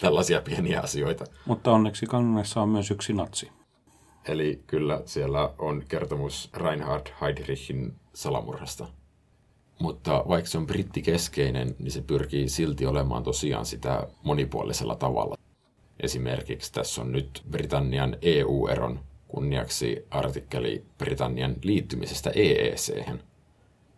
tällaisia 0.00 0.40
pieniä 0.40 0.80
asioita. 0.80 1.24
Mutta 1.46 1.72
onneksi 1.72 2.06
kannessa 2.06 2.62
on 2.62 2.68
myös 2.68 2.90
yksi 2.90 3.12
natsi. 3.12 3.50
Eli 4.28 4.62
kyllä 4.66 5.02
siellä 5.06 5.50
on 5.58 5.82
kertomus 5.88 6.50
Reinhard 6.54 7.06
Heydrichin 7.20 7.94
salamurhasta. 8.14 8.86
Mutta 9.78 10.24
vaikka 10.28 10.50
se 10.50 10.58
on 10.58 10.66
brittikeskeinen, 10.66 11.76
niin 11.78 11.90
se 11.90 12.02
pyrkii 12.02 12.48
silti 12.48 12.86
olemaan 12.86 13.22
tosiaan 13.22 13.66
sitä 13.66 14.06
monipuolisella 14.22 14.96
tavalla. 14.96 15.36
Esimerkiksi 16.00 16.72
tässä 16.72 17.00
on 17.02 17.12
nyt 17.12 17.42
Britannian 17.50 18.16
EU-eron 18.22 19.00
kunniaksi 19.28 20.06
artikkeli 20.10 20.84
Britannian 20.98 21.56
liittymisestä 21.62 22.30
EEC. 22.34 23.08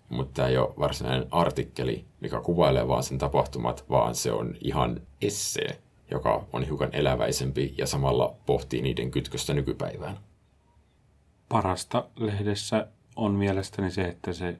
Mutta 0.08 0.32
tämä 0.34 0.48
ei 0.48 0.58
ole 0.58 0.74
varsinainen 0.78 1.28
artikkeli, 1.30 2.04
mikä 2.20 2.40
kuvailee 2.40 2.88
vaan 2.88 3.02
sen 3.02 3.18
tapahtumat, 3.18 3.84
vaan 3.90 4.14
se 4.14 4.32
on 4.32 4.54
ihan 4.60 5.00
essee, 5.22 5.78
joka 6.10 6.44
on 6.52 6.62
hiukan 6.62 6.90
eläväisempi 6.92 7.74
ja 7.78 7.86
samalla 7.86 8.34
pohtii 8.46 8.82
niiden 8.82 9.10
kytköstä 9.10 9.54
nykypäivään. 9.54 10.18
Parasta 11.48 12.08
lehdessä 12.16 12.86
on 13.16 13.32
mielestäni 13.32 13.90
se, 13.90 14.04
että 14.04 14.32
se 14.32 14.56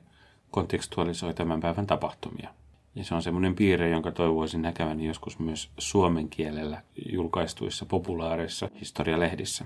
kontekstualisoi 0.50 1.34
tämän 1.34 1.60
päivän 1.60 1.86
tapahtumia. 1.86 2.50
Ja 2.94 3.04
se 3.04 3.14
on 3.14 3.22
semmoinen 3.22 3.54
piirre, 3.54 3.90
jonka 3.90 4.12
toivoisin 4.12 4.62
näkeväni 4.62 5.06
joskus 5.06 5.38
myös 5.38 5.70
suomen 5.78 6.28
kielellä 6.28 6.82
julkaistuissa 7.12 7.86
populaareissa 7.86 8.68
historialehdissä. 8.80 9.64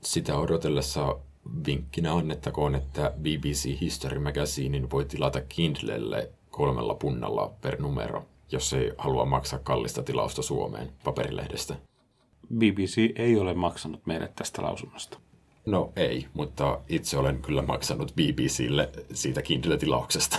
Sitä 0.00 0.36
odotellessa 0.36 1.16
vinkkinä 1.66 2.14
annettakoon, 2.14 2.74
että 2.74 3.12
BBC 3.20 3.80
History 3.80 4.18
Magazinein 4.18 4.90
voi 4.90 5.04
tilata 5.04 5.40
Kindlelle 5.40 6.30
kolmella 6.50 6.94
punnalla 6.94 7.52
per 7.60 7.80
numero, 7.80 8.24
jos 8.52 8.72
ei 8.72 8.92
halua 8.98 9.24
maksaa 9.24 9.58
kallista 9.58 10.02
tilausta 10.02 10.42
Suomeen 10.42 10.92
paperilehdestä. 11.04 11.76
BBC 12.54 13.12
ei 13.16 13.38
ole 13.38 13.54
maksanut 13.54 14.06
meille 14.06 14.32
tästä 14.36 14.62
lausunnosta. 14.62 15.18
No 15.66 15.92
ei, 15.96 16.26
mutta 16.34 16.80
itse 16.88 17.18
olen 17.18 17.42
kyllä 17.42 17.62
maksanut 17.62 18.12
BBClle 18.14 18.90
siitä 19.12 19.42
Kindle-tilauksesta. 19.42 20.38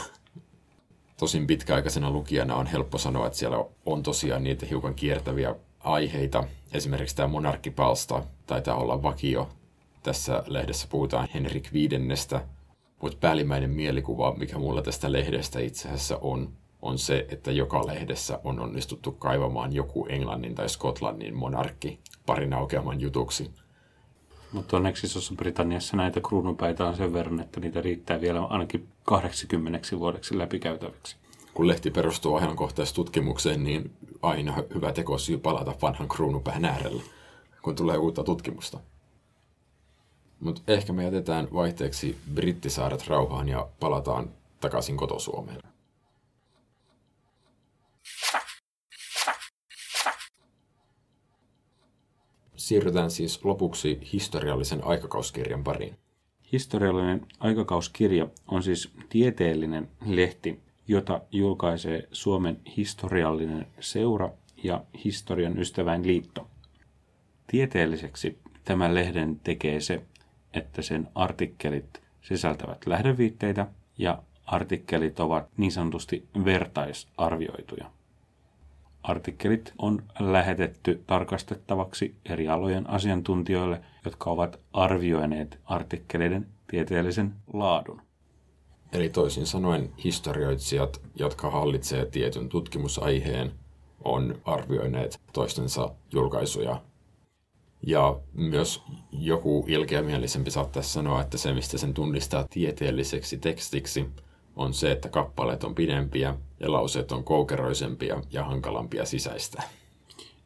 Tosin 1.20 1.48
pitkäaikaisena 1.48 2.12
lukijana 2.12 2.56
on 2.56 2.68
helppo 2.68 2.98
sanoa, 2.98 3.28
että 3.28 3.40
siellä 3.40 3.66
on 3.86 4.04
tosiaan 4.04 4.44
niitä 4.44 4.66
hiukan 4.66 4.96
kiertäviä 4.96 5.56
aiheita. 5.80 6.44
Esimerkiksi 6.74 7.16
tämä 7.16 7.28
monarkkipalsta 7.28 8.24
taitaa 8.48 8.76
olla 8.76 9.04
vakio. 9.04 9.50
Tässä 10.04 10.44
lehdessä 10.48 10.88
puhutaan 10.90 11.28
Henrik 11.34 11.74
viidennestä, 11.74 12.48
mutta 13.02 13.18
päällimmäinen 13.22 13.70
mielikuva, 13.70 14.36
mikä 14.38 14.58
mulla 14.58 14.82
tästä 14.82 15.12
lehdestä 15.12 15.60
itse 15.60 15.88
asiassa 15.88 16.18
on, 16.22 16.54
on 16.82 16.98
se, 16.98 17.26
että 17.30 17.52
joka 17.52 17.88
lehdessä 17.88 18.40
on 18.44 18.60
onnistuttu 18.60 19.12
kaivamaan 19.12 19.74
joku 19.74 20.06
Englannin 20.10 20.56
tai 20.56 20.70
Skotlannin 20.70 21.36
monarkki 21.36 22.00
parin 22.26 22.54
aukeaman 22.54 23.02
jutuksi. 23.02 23.52
Mutta 24.52 24.78
onneksi 24.78 25.08
isossa 25.08 25.36
Britanniassa 25.36 25.98
näitä 25.98 26.22
kruunupäitä 26.22 26.86
on 26.86 26.96
sen 26.96 27.14
verran, 27.14 27.40
että 27.40 27.60
niitä 27.60 27.82
riittää 27.82 28.22
vielä 28.22 28.46
ainakin 28.46 28.88
80 29.04 29.80
vuodeksi 30.00 30.38
läpikäytäväksi. 30.38 31.16
Kun 31.54 31.68
lehti 31.68 31.92
perustuu 31.92 32.36
ajankohtaistutkimukseen, 32.36 33.64
niin 33.64 33.92
aina 34.22 34.64
hyvä 34.74 34.92
tekosyy 34.92 35.38
palata 35.38 35.76
vanhan 35.82 36.08
kruunupään 36.08 36.66
äärelle. 36.66 37.04
kun 37.62 37.76
tulee 37.76 37.98
uutta 37.98 38.24
tutkimusta. 38.24 38.80
Mutta 40.44 40.62
ehkä 40.68 40.94
me 40.94 41.04
jätetään 41.04 41.48
vaihteeksi 41.54 42.18
brittisaaret 42.34 43.08
rauhaan 43.08 43.50
ja 43.50 43.68
palataan 43.80 44.30
takaisin 44.60 44.98
kotosuomeen. 44.98 45.60
Siirrytään 52.56 53.12
siis 53.12 53.46
lopuksi 53.46 54.00
historiallisen 54.14 54.84
aikakauskirjan 54.84 55.64
pariin. 55.64 55.98
Historiallinen 56.52 57.28
aikakauskirja 57.40 58.28
on 58.48 58.64
siis 58.64 58.92
tieteellinen 59.10 59.90
lehti, 60.06 60.60
jota 60.88 61.22
julkaisee 61.32 62.08
Suomen 62.12 62.62
historiallinen 62.78 63.68
seura 63.80 64.30
ja 64.64 64.84
historian 65.04 65.60
ystäväin 65.60 66.08
liitto. 66.08 66.48
Tieteelliseksi 67.48 68.40
tämän 68.66 68.96
lehden 68.96 69.40
tekee 69.40 69.80
se, 69.80 70.02
että 70.54 70.82
sen 70.82 71.08
artikkelit 71.16 72.02
sisältävät 72.22 72.86
lähdeviitteitä 72.86 73.68
ja 73.98 74.24
artikkelit 74.46 75.20
ovat 75.20 75.48
niin 75.58 75.72
sanotusti 75.72 76.28
vertaisarvioituja. 76.46 77.92
Artikkelit 79.04 79.74
on 79.78 80.04
lähetetty 80.20 81.04
tarkastettavaksi 81.08 82.16
eri 82.26 82.50
alojen 82.50 82.90
asiantuntijoille, 82.90 83.82
jotka 84.06 84.30
ovat 84.30 84.60
arvioineet 84.74 85.60
artikkeleiden 85.66 86.48
tieteellisen 86.68 87.34
laadun. 87.54 88.02
Eli 88.94 89.10
toisin 89.10 89.46
sanoen 89.46 89.90
historioitsijat, 90.04 91.02
jotka 91.16 91.50
hallitsevat 91.50 92.12
tietyn 92.12 92.50
tutkimusaiheen, 92.50 93.52
on 94.04 94.42
arvioineet 94.46 95.20
toistensa 95.34 95.96
julkaisuja. 96.14 96.82
Ja 97.88 98.20
myös 98.34 98.84
joku 99.12 99.66
ilkeämielisempi 99.68 100.52
saattaisi 100.52 100.90
sanoa, 100.90 101.22
että 101.22 101.38
se, 101.38 101.54
mistä 101.54 101.78
sen 101.78 101.94
tunnistaa 101.94 102.48
tieteelliseksi 102.50 103.38
tekstiksi, 103.38 104.10
on 104.56 104.74
se, 104.74 104.92
että 104.92 105.10
kappaleet 105.10 105.64
on 105.64 105.76
pidempiä 105.76 106.36
ja 106.60 106.72
lauseet 106.72 107.12
on 107.12 107.24
koukeroisempia 107.24 108.22
ja 108.32 108.44
hankalampia 108.44 109.06
sisäistä. 109.06 109.64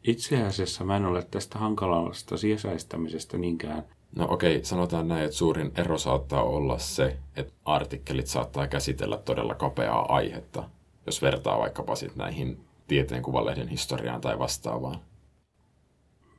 Itse 0.04 0.44
asiassa 0.44 0.84
mä 0.84 0.98
en 0.98 1.06
ole 1.06 1.24
tästä 1.32 1.60
hankalasta 1.60 2.38
sisäistämisestä 2.38 3.38
niinkään. 3.38 3.84
No 4.16 4.28
okei, 4.30 4.56
okay, 4.56 4.66
sanotaan 4.66 5.08
näin, 5.08 5.26
että 5.26 5.38
suurin 5.38 5.72
ero 5.76 5.98
saattaa 5.98 6.44
olla 6.44 6.78
se, 6.78 7.18
että 7.36 7.54
artikkelit 7.66 8.28
saattaa 8.28 8.68
käsitellä 8.68 9.18
todella 9.18 9.56
kapeaa 9.56 10.16
aihetta, 10.16 10.70
jos 11.06 11.22
vertaa 11.22 11.60
vaikkapa 11.60 11.96
sit 11.96 12.16
näihin 12.16 12.60
tieteenkuvalehden 12.88 13.68
historiaan 13.68 14.22
tai 14.22 14.40
vastaavaan. 14.40 15.00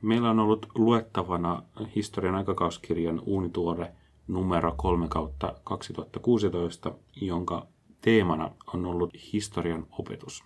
Meillä 0.01 0.29
on 0.29 0.39
ollut 0.39 0.67
luettavana 0.75 1.63
historian 1.95 2.35
aikakauskirjan 2.35 3.21
uunituore 3.25 3.91
numero 4.27 4.73
3 4.77 5.07
kautta 5.07 5.53
2016, 5.63 6.91
jonka 7.21 7.67
teemana 8.01 8.51
on 8.73 8.85
ollut 8.85 9.13
historian 9.33 9.87
opetus. 9.91 10.43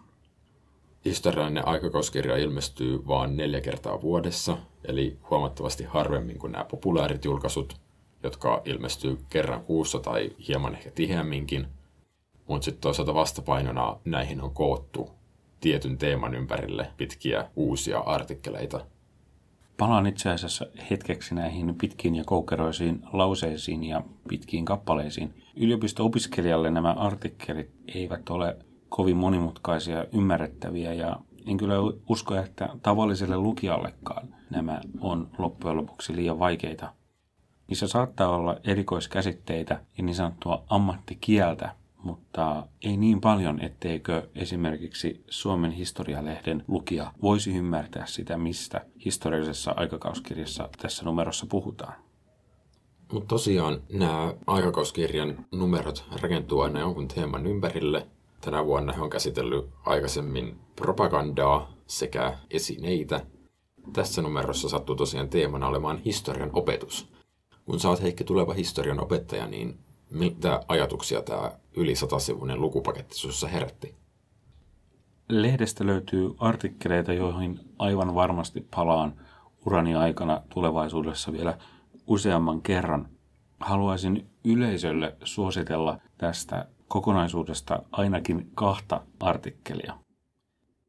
Historiallinen 1.06 1.68
aikakauskirja 1.68 2.38
ilmestyy 2.38 3.08
vain 3.08 3.38
neljä 3.38 3.62
kertaa 3.62 4.02
vuodessa, 4.02 4.58
eli 4.86 5.18
huomattavasti 5.30 5.84
harvemmin 5.84 6.40
kuin 6.40 6.52
nämä 6.52 6.66
populaarit 6.66 7.26
julkaisut, 7.26 7.76
jotka 8.24 8.62
ilmestyy 8.66 9.18
kerran 9.30 9.64
kuussa 9.64 10.00
tai 10.00 10.32
hieman 10.48 10.76
ehkä 10.76 10.92
tiheämminkin. 10.92 11.68
Mutta 12.48 12.66
sitten 12.66 12.82
toisaalta 12.82 13.14
vastapainona 13.14 14.00
näihin 14.06 14.42
on 14.42 14.52
koottu 14.54 15.10
tietyn 15.60 15.98
teeman 15.98 16.36
ympärille 16.36 16.92
pitkiä 16.98 17.50
uusia 17.56 18.00
artikkeleita– 18.00 18.86
Palaan 19.78 20.08
itse 20.08 20.30
asiassa 20.30 20.66
hetkeksi 20.90 21.36
näihin 21.36 21.76
pitkiin 21.76 22.16
ja 22.16 22.24
koukeroisiin 22.24 23.02
lauseisiin 23.14 23.84
ja 23.84 24.02
pitkiin 24.30 24.66
kappaleisiin. 24.66 25.34
Yliopisto-opiskelijalle 25.56 26.72
nämä 26.72 26.92
artikkelit 26.92 27.72
eivät 27.96 28.30
ole 28.30 28.58
kovin 28.90 29.18
monimutkaisia 29.18 30.06
ymmärrettäviä 30.14 30.94
ja 30.94 31.20
en 31.48 31.58
kyllä 31.58 31.76
usko, 32.10 32.36
että 32.36 32.70
tavalliselle 32.82 33.38
lukijallekaan 33.38 34.36
nämä 34.50 34.82
on 35.00 35.30
loppujen 35.38 35.78
lopuksi 35.78 36.16
liian 36.16 36.40
vaikeita. 36.40 36.94
Niissä 37.68 37.88
saattaa 37.88 38.36
olla 38.36 38.58
erikoiskäsitteitä 38.64 39.82
ja 39.98 40.04
niin 40.04 40.16
sanottua 40.16 40.64
ammattikieltä, 40.70 41.76
mutta 42.04 42.68
ei 42.82 42.98
niin 42.98 43.22
paljon, 43.22 43.62
etteikö 43.62 44.30
esimerkiksi 44.36 45.24
Suomen 45.30 45.72
historialehden 45.72 46.64
lukija 46.68 47.14
voisi 47.22 47.58
ymmärtää 47.58 48.06
sitä, 48.06 48.38
mistä 48.38 48.86
historiallisessa 49.06 49.74
aikakauskirjassa 49.78 50.70
tässä 50.82 51.06
numerossa 51.06 51.46
puhutaan. 51.50 51.94
Mutta 53.12 53.28
tosiaan 53.28 53.82
nämä 53.94 54.34
aikakauskirjan 54.48 55.46
numerot 55.52 56.06
rakentuu 56.22 56.62
aina 56.62 56.80
jonkun 56.80 57.08
teeman 57.08 57.48
ympärille. 57.48 58.08
Tänä 58.42 58.66
vuonna 58.66 58.94
he 58.94 59.02
on 59.02 59.10
käsitellyt 59.10 59.70
aikaisemmin 59.86 60.60
propagandaa 60.76 61.74
sekä 61.88 62.38
esineitä. 62.52 63.26
Tässä 63.94 64.22
numerossa 64.22 64.70
sattuu 64.70 64.96
tosiaan 64.96 65.30
teemana 65.30 65.68
olemaan 65.68 65.98
historian 65.98 66.50
opetus. 66.54 67.14
Kun 67.66 67.80
sä 67.80 67.90
oot 67.90 68.02
Heikki 68.02 68.24
tuleva 68.24 68.54
historian 68.54 69.00
opettaja, 69.00 69.48
niin 69.48 69.80
mitä 70.14 70.60
ajatuksia 70.68 71.22
tämä 71.22 71.52
yli 71.76 71.96
satasivuinen 71.96 72.62
lukupaketti 72.62 73.16
sinussa 73.16 73.48
herätti? 73.48 73.96
Lehdestä 75.30 75.86
löytyy 75.86 76.36
artikkeleita, 76.40 77.14
joihin 77.14 77.60
aivan 77.80 78.16
varmasti 78.16 78.68
palaan 78.76 79.14
urani 79.66 79.96
aikana 79.96 80.42
tulevaisuudessa 80.50 81.32
vielä 81.32 81.58
useamman 82.08 82.62
kerran. 82.62 83.10
Haluaisin 83.60 84.30
yleisölle 84.46 85.16
suositella 85.24 86.00
tästä 86.18 86.68
kokonaisuudesta 86.88 87.84
ainakin 87.92 88.52
kahta 88.56 89.02
artikkelia. 89.20 89.98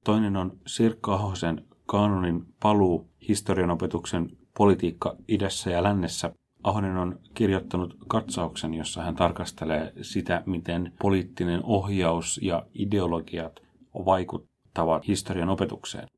Toinen 0.04 0.36
on 0.36 0.58
Sirkka 0.66 1.14
Ahosen 1.14 1.64
kanonin 1.86 2.46
paluu 2.60 3.10
historianopetuksen 3.28 4.30
politiikka 4.56 5.16
idässä 5.28 5.70
ja 5.70 5.82
lännessä 5.82 6.32
Ahonen 6.64 6.96
on 6.96 7.20
kirjoittanut 7.34 7.96
katsauksen, 8.08 8.74
jossa 8.74 9.02
hän 9.02 9.16
tarkastelee 9.16 9.92
sitä, 10.02 10.42
miten 10.46 10.92
poliittinen 11.02 11.60
ohjaus 11.64 12.40
ja 12.42 12.66
ideologiat 12.74 13.60
vaikuttavat 14.04 15.08
historian 15.08 15.48
opetukseen. 15.48 16.08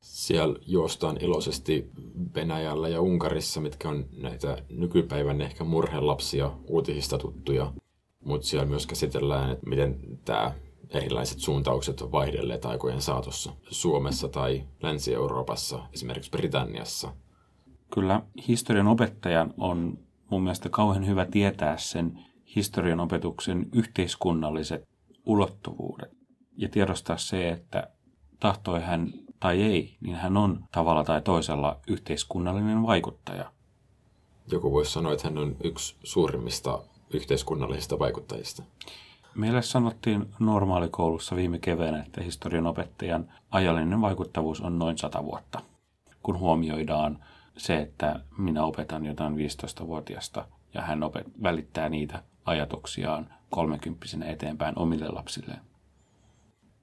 Siellä 0.00 0.58
juostaan 0.66 1.16
iloisesti 1.20 1.90
Venäjällä 2.34 2.88
ja 2.88 3.00
Unkarissa, 3.00 3.60
mitkä 3.60 3.88
on 3.88 4.06
näitä 4.22 4.58
nykypäivän 4.70 5.40
ehkä 5.40 5.64
murhelapsia 5.64 6.50
uutisista 6.66 7.18
tuttuja. 7.18 7.72
Mutta 8.24 8.46
siellä 8.46 8.66
myös 8.66 8.86
käsitellään, 8.86 9.50
että 9.50 9.68
miten 9.68 10.18
tämä 10.24 10.54
erilaiset 10.90 11.38
suuntaukset 11.38 12.00
on 12.00 12.12
vaihdelleet 12.12 12.64
aikojen 12.64 13.00
saatossa 13.02 13.52
Suomessa 13.70 14.28
tai 14.28 14.64
Länsi-Euroopassa, 14.82 15.82
esimerkiksi 15.92 16.30
Britanniassa– 16.30 17.12
kyllä 17.94 18.22
historian 18.48 18.88
opettajan 18.88 19.54
on 19.58 19.98
mun 20.30 20.42
mielestä 20.42 20.68
kauhean 20.68 21.06
hyvä 21.06 21.24
tietää 21.24 21.76
sen 21.76 22.24
historian 22.56 23.00
opetuksen 23.00 23.66
yhteiskunnalliset 23.72 24.88
ulottuvuudet 25.26 26.10
ja 26.56 26.68
tiedostaa 26.68 27.16
se, 27.16 27.48
että 27.48 27.88
tahtoi 28.40 28.80
hän 28.80 29.12
tai 29.40 29.62
ei, 29.62 29.96
niin 30.00 30.16
hän 30.16 30.36
on 30.36 30.64
tavalla 30.72 31.04
tai 31.04 31.22
toisella 31.22 31.80
yhteiskunnallinen 31.86 32.82
vaikuttaja. 32.82 33.52
Joku 34.52 34.72
voisi 34.72 34.92
sanoa, 34.92 35.12
että 35.12 35.28
hän 35.28 35.38
on 35.38 35.56
yksi 35.64 35.96
suurimmista 36.04 36.82
yhteiskunnallisista 37.10 37.98
vaikuttajista. 37.98 38.62
Meille 39.34 39.62
sanottiin 39.62 40.26
normaalikoulussa 40.38 41.36
viime 41.36 41.58
keväänä, 41.58 42.02
että 42.02 42.20
historian 42.20 42.66
opettajan 42.66 43.32
ajallinen 43.50 44.00
vaikuttavuus 44.00 44.60
on 44.60 44.78
noin 44.78 44.98
100 44.98 45.24
vuotta, 45.24 45.60
kun 46.22 46.38
huomioidaan 46.38 47.18
se, 47.56 47.78
että 47.78 48.20
minä 48.38 48.64
opetan 48.64 49.06
jotain 49.06 49.34
15-vuotiasta 49.34 50.48
ja 50.74 50.82
hän 50.82 51.02
opet, 51.02 51.26
välittää 51.42 51.88
niitä 51.88 52.22
ajatuksiaan 52.44 53.34
kolmekymppisenä 53.50 54.26
eteenpäin 54.26 54.78
omille 54.78 55.08
lapsilleen. 55.08 55.60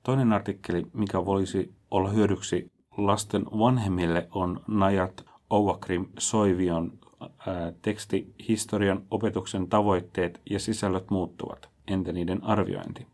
Toinen 0.03 0.33
artikkeli, 0.33 0.87
mikä 0.93 1.25
voisi 1.25 1.73
olla 1.91 2.09
hyödyksi 2.09 2.71
lasten 2.97 3.45
vanhemmille, 3.45 4.27
on 4.31 4.61
Najat 4.67 5.25
Ovakrim 5.49 6.05
Soivion 6.19 6.99
ää, 7.21 7.73
teksti 7.81 8.33
Historian 8.47 9.03
opetuksen 9.11 9.67
tavoitteet 9.67 10.41
ja 10.49 10.59
sisällöt 10.59 11.11
muuttuvat. 11.11 11.69
Entä 11.87 12.11
niiden 12.11 12.43
arviointi? 12.43 13.07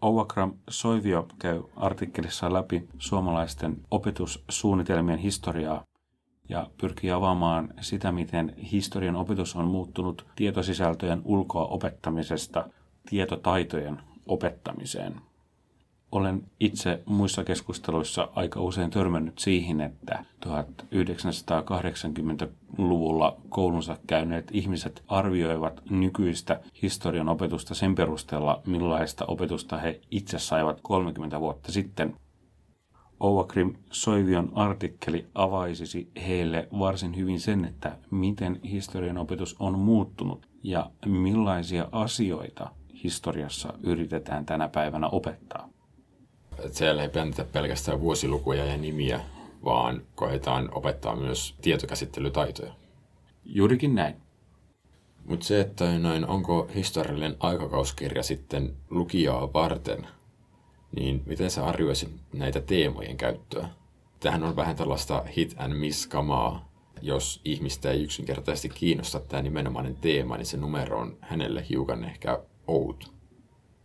Ovakram 0.00 0.52
Soivio 0.70 1.28
käy 1.38 1.62
artikkelissa 1.76 2.52
läpi 2.52 2.88
suomalaisten 2.98 3.76
opetussuunnitelmien 3.90 5.18
historiaa 5.18 5.84
ja 6.48 6.66
pyrkii 6.80 7.10
avaamaan 7.10 7.74
sitä, 7.80 8.12
miten 8.12 8.54
historian 8.72 9.16
opetus 9.16 9.56
on 9.56 9.68
muuttunut 9.68 10.26
tietosisältöjen 10.36 11.22
ulkoa 11.24 11.64
opettamisesta 11.64 12.68
tietotaitojen 13.10 14.00
opettamiseen. 14.26 15.14
Olen 16.12 16.42
itse 16.60 17.02
muissa 17.06 17.44
keskusteluissa 17.44 18.28
aika 18.34 18.60
usein 18.60 18.90
törmännyt 18.90 19.38
siihen, 19.38 19.80
että 19.80 20.24
1980-luvulla 20.46 23.36
koulunsa 23.48 23.96
käyneet 24.06 24.48
ihmiset 24.52 25.02
arvioivat 25.08 25.82
nykyistä 25.90 26.60
historian 26.82 27.28
opetusta 27.28 27.74
sen 27.74 27.94
perusteella, 27.94 28.62
millaista 28.66 29.24
opetusta 29.26 29.78
he 29.78 30.00
itse 30.10 30.38
saivat 30.38 30.78
30 30.82 31.40
vuotta 31.40 31.72
sitten. 31.72 32.16
Ovakrim 33.20 33.74
Soivion 33.90 34.52
artikkeli 34.54 35.26
avaisisi 35.34 36.08
heille 36.26 36.68
varsin 36.78 37.16
hyvin 37.16 37.40
sen, 37.40 37.64
että 37.64 37.96
miten 38.10 38.60
historian 38.64 39.18
opetus 39.18 39.56
on 39.58 39.78
muuttunut 39.78 40.48
ja 40.62 40.90
millaisia 41.06 41.88
asioita 41.92 42.70
historiassa 43.04 43.74
yritetään 43.82 44.46
tänä 44.46 44.68
päivänä 44.68 45.08
opettaa. 45.08 45.68
Siellä 46.70 47.02
ei 47.02 47.08
päntä 47.08 47.44
pelkästään 47.52 48.00
vuosilukuja 48.00 48.64
ja 48.64 48.76
nimiä, 48.76 49.20
vaan 49.64 50.02
koetaan 50.14 50.68
opettaa 50.74 51.16
myös 51.16 51.54
tietokäsittelytaitoja. 51.62 52.72
Juurikin 53.44 53.94
näin. 53.94 54.16
Mutta 55.24 55.46
se, 55.46 55.60
että 55.60 55.98
noin, 55.98 56.26
onko 56.26 56.68
historiallinen 56.74 57.36
aikakauskirja 57.40 58.22
sitten 58.22 58.76
lukijaa 58.90 59.52
varten, 59.52 60.06
niin 60.96 61.22
miten 61.26 61.50
sä 61.50 61.64
arvioisit 61.66 62.10
näitä 62.32 62.60
teemojen 62.60 63.16
käyttöä? 63.16 63.68
Tähän 64.20 64.44
on 64.44 64.56
vähän 64.56 64.76
tällaista 64.76 65.24
hit 65.36 65.54
and 65.58 65.74
miss 65.74 66.06
kamaa. 66.06 66.68
Jos 67.02 67.40
ihmistä 67.44 67.90
ei 67.90 68.02
yksinkertaisesti 68.04 68.68
kiinnosta 68.68 69.20
tämä 69.20 69.42
nimenomainen 69.42 69.96
teema, 69.96 70.36
niin 70.36 70.46
se 70.46 70.56
numero 70.56 70.98
on 70.98 71.16
hänelle 71.20 71.64
hiukan 71.68 72.04
ehkä 72.04 72.38
outo. 72.66 73.06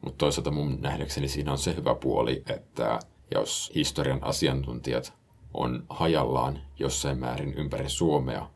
Mutta 0.02 0.18
toisaalta 0.18 0.52
mun 0.52 0.78
nähdäkseni 0.82 1.28
siinä 1.28 1.52
on 1.52 1.58
se 1.58 1.76
hyvä 1.76 1.96
puoli, 1.96 2.44
että 2.50 3.00
jos 3.32 3.72
historian 3.76 4.24
asiantuntijat 4.24 5.13
on 5.54 5.86
hajallaan 5.89 6.60
jossain 6.80 7.18
määrin 7.18 7.54
ympäri 7.54 7.89
Suomea, 7.89 8.50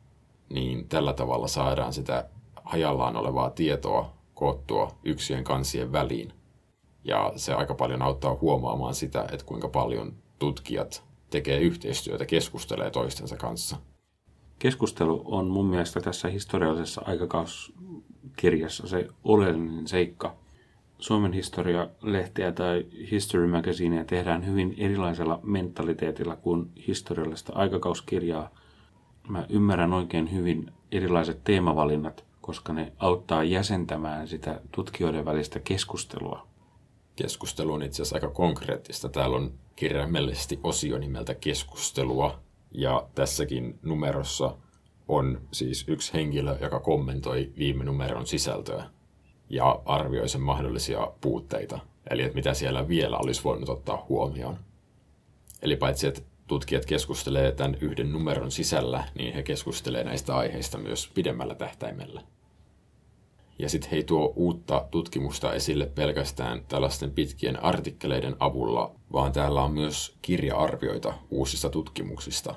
niin 0.49 0.87
tällä 0.87 1.13
tavalla 1.13 1.47
saadaan 1.47 1.93
sitä 1.93 2.29
hajallaan 2.63 3.15
olevaa 3.15 3.49
tietoa 3.49 4.13
koottua 4.33 4.91
yksien 5.03 5.43
kansien 5.43 5.91
väliin. 5.91 6.33
Ja 7.03 7.33
se 7.35 7.53
aika 7.53 7.73
paljon 7.73 8.01
auttaa 8.01 8.37
huomaamaan 8.41 8.95
sitä, 8.95 9.25
että 9.31 9.45
kuinka 9.45 9.67
paljon 9.67 10.13
tutkijat 10.39 11.03
tekee 11.29 11.59
yhteistyötä, 11.59 12.25
keskustelee 12.25 12.91
toistensa 12.91 13.37
kanssa. 13.37 13.77
Keskustelu 14.59 15.21
on 15.25 15.49
mun 15.49 15.65
mielestä 15.65 15.99
tässä 15.99 16.27
historiallisessa 16.27 17.01
aikakauskirjassa 17.05 18.87
se 18.87 19.07
oleellinen 19.23 19.87
seikka– 19.87 20.35
Suomen 20.99 21.33
historia-lehteä 21.33 22.51
tai 22.51 22.85
History 23.11 23.47
Magazinea 23.47 24.05
tehdään 24.05 24.45
hyvin 24.45 24.75
erilaisella 24.77 25.39
mentaliteetilla 25.43 26.35
kuin 26.35 26.71
historiallista 26.87 27.53
aikakauskirjaa. 27.55 28.49
Mä 29.29 29.45
ymmärrän 29.49 29.93
oikein 29.93 30.31
hyvin 30.31 30.71
erilaiset 30.91 31.43
teemavalinnat, 31.43 32.25
koska 32.41 32.73
ne 32.73 32.93
auttaa 32.97 33.43
jäsentämään 33.43 34.27
sitä 34.27 34.61
tutkijoiden 34.71 35.25
välistä 35.25 35.59
keskustelua. 35.59 36.47
Keskustelu 37.17 37.73
on 37.73 37.83
itse 37.83 38.01
asiassa 38.01 38.15
aika 38.15 38.29
konkreettista. 38.29 39.09
Täällä 39.09 39.37
on 39.37 39.53
kirjaimellisesti 39.75 40.59
osio 40.63 40.97
nimeltä 40.97 41.35
keskustelua, 41.35 42.39
ja 42.71 43.07
tässäkin 43.15 43.79
numerossa 43.81 44.57
on 45.07 45.41
siis 45.51 45.85
yksi 45.87 46.13
henkilö, 46.13 46.57
joka 46.61 46.79
kommentoi 46.79 47.51
viime 47.57 47.83
numeron 47.83 48.27
sisältöä 48.27 48.89
ja 49.49 49.81
arvioi 49.85 50.29
sen 50.29 50.41
mahdollisia 50.41 51.11
puutteita. 51.21 51.79
Eli 52.09 52.21
että 52.21 52.35
mitä 52.35 52.53
siellä 52.53 52.87
vielä 52.87 53.17
olisi 53.17 53.43
voinut 53.43 53.69
ottaa 53.69 54.05
huomioon. 54.09 54.57
Eli 55.61 55.75
paitsi, 55.75 56.07
että 56.07 56.21
tutkijat 56.47 56.85
keskustelee 56.85 57.51
tämän 57.51 57.77
yhden 57.81 58.11
numeron 58.11 58.51
sisällä, 58.51 59.03
niin 59.15 59.33
he 59.33 59.43
keskustelee 59.43 60.03
näistä 60.03 60.35
aiheista 60.35 60.77
myös 60.77 61.11
pidemmällä 61.13 61.55
tähtäimellä. 61.55 62.21
Ja 63.59 63.69
sitten 63.69 63.91
he 63.91 63.97
ei 63.97 64.03
tuo 64.03 64.33
uutta 64.35 64.87
tutkimusta 64.91 65.53
esille 65.53 65.85
pelkästään 65.85 66.65
tällaisten 66.67 67.11
pitkien 67.11 67.63
artikkeleiden 67.63 68.35
avulla, 68.39 68.95
vaan 69.13 69.31
täällä 69.31 69.63
on 69.63 69.71
myös 69.71 70.17
kirja-arvioita 70.21 71.13
uusista 71.29 71.69
tutkimuksista. 71.69 72.55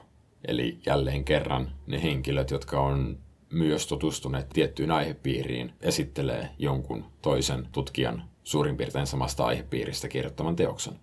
Eli 0.49 0.79
jälleen 0.87 1.25
kerran 1.25 1.73
ne 1.87 2.03
henkilöt, 2.03 2.51
jotka 2.51 2.81
on 2.81 3.19
myös 3.53 3.87
tutustuneet 3.87 4.49
tiettyyn 4.49 4.91
aihepiiriin, 4.91 5.73
esittelee 5.81 6.49
jonkun 6.59 7.05
toisen 7.23 7.69
tutkijan 7.73 8.25
suurin 8.45 8.77
piirtein 8.77 9.07
samasta 9.07 9.45
aihepiiristä 9.45 10.09
kirjoittaman 10.09 10.57
teoksen. 10.57 10.95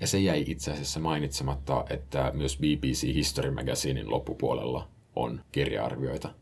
Ja 0.00 0.06
se 0.06 0.18
jäi 0.18 0.44
itse 0.46 0.70
asiassa 0.70 1.00
mainitsematta, 1.00 1.84
että 1.90 2.30
myös 2.34 2.58
BBC 2.58 3.14
History 3.14 3.50
Magazinein 3.50 4.10
loppupuolella 4.10 4.88
on 5.16 5.40
kirjaarvioita. 5.52 6.34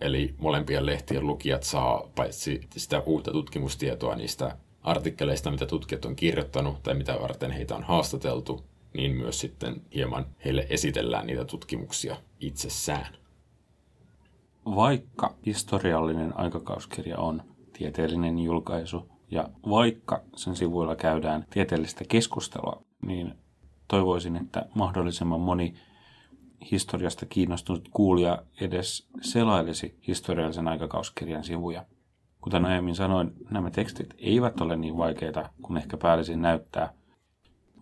Eli 0.00 0.34
molempien 0.38 0.86
lehtien 0.86 1.26
lukijat 1.26 1.62
saa 1.62 2.10
paitsi 2.14 2.60
sitä 2.76 3.02
uutta 3.06 3.32
tutkimustietoa 3.32 4.16
niistä 4.16 4.56
artikkeleista, 4.82 5.50
mitä 5.50 5.66
tutkijat 5.66 6.04
on 6.04 6.16
kirjoittanut 6.16 6.82
tai 6.82 6.94
mitä 6.94 7.18
varten 7.22 7.50
heitä 7.50 7.76
on 7.76 7.82
haastateltu, 7.82 8.64
niin 8.94 9.12
myös 9.16 9.40
sitten 9.40 9.82
hieman 9.94 10.26
heille 10.44 10.66
esitellään 10.70 11.26
niitä 11.26 11.44
tutkimuksia 11.44 12.16
itsessään. 12.40 13.06
Vaikka 14.66 15.34
historiallinen 15.46 16.38
aikakauskirja 16.38 17.18
on 17.18 17.42
tieteellinen 17.72 18.38
julkaisu 18.38 19.08
ja 19.30 19.48
vaikka 19.68 20.22
sen 20.36 20.56
sivuilla 20.56 20.96
käydään 20.96 21.46
tieteellistä 21.50 22.04
keskustelua, 22.08 22.82
niin 23.06 23.34
toivoisin, 23.88 24.36
että 24.36 24.66
mahdollisimman 24.74 25.40
moni 25.40 25.74
historiasta 26.70 27.26
kiinnostunut 27.26 27.88
kuulija 27.92 28.42
edes 28.60 29.08
selailisi 29.20 29.98
historiallisen 30.06 30.68
aikakauskirjan 30.68 31.44
sivuja. 31.44 31.84
Kuten 32.40 32.64
aiemmin 32.64 32.94
sanoin, 32.94 33.32
nämä 33.50 33.70
tekstit 33.70 34.14
eivät 34.18 34.60
ole 34.60 34.76
niin 34.76 34.96
vaikeita 34.96 35.50
kuin 35.62 35.76
ehkä 35.76 35.96
päällisin 35.96 36.42
näyttää, 36.42 36.92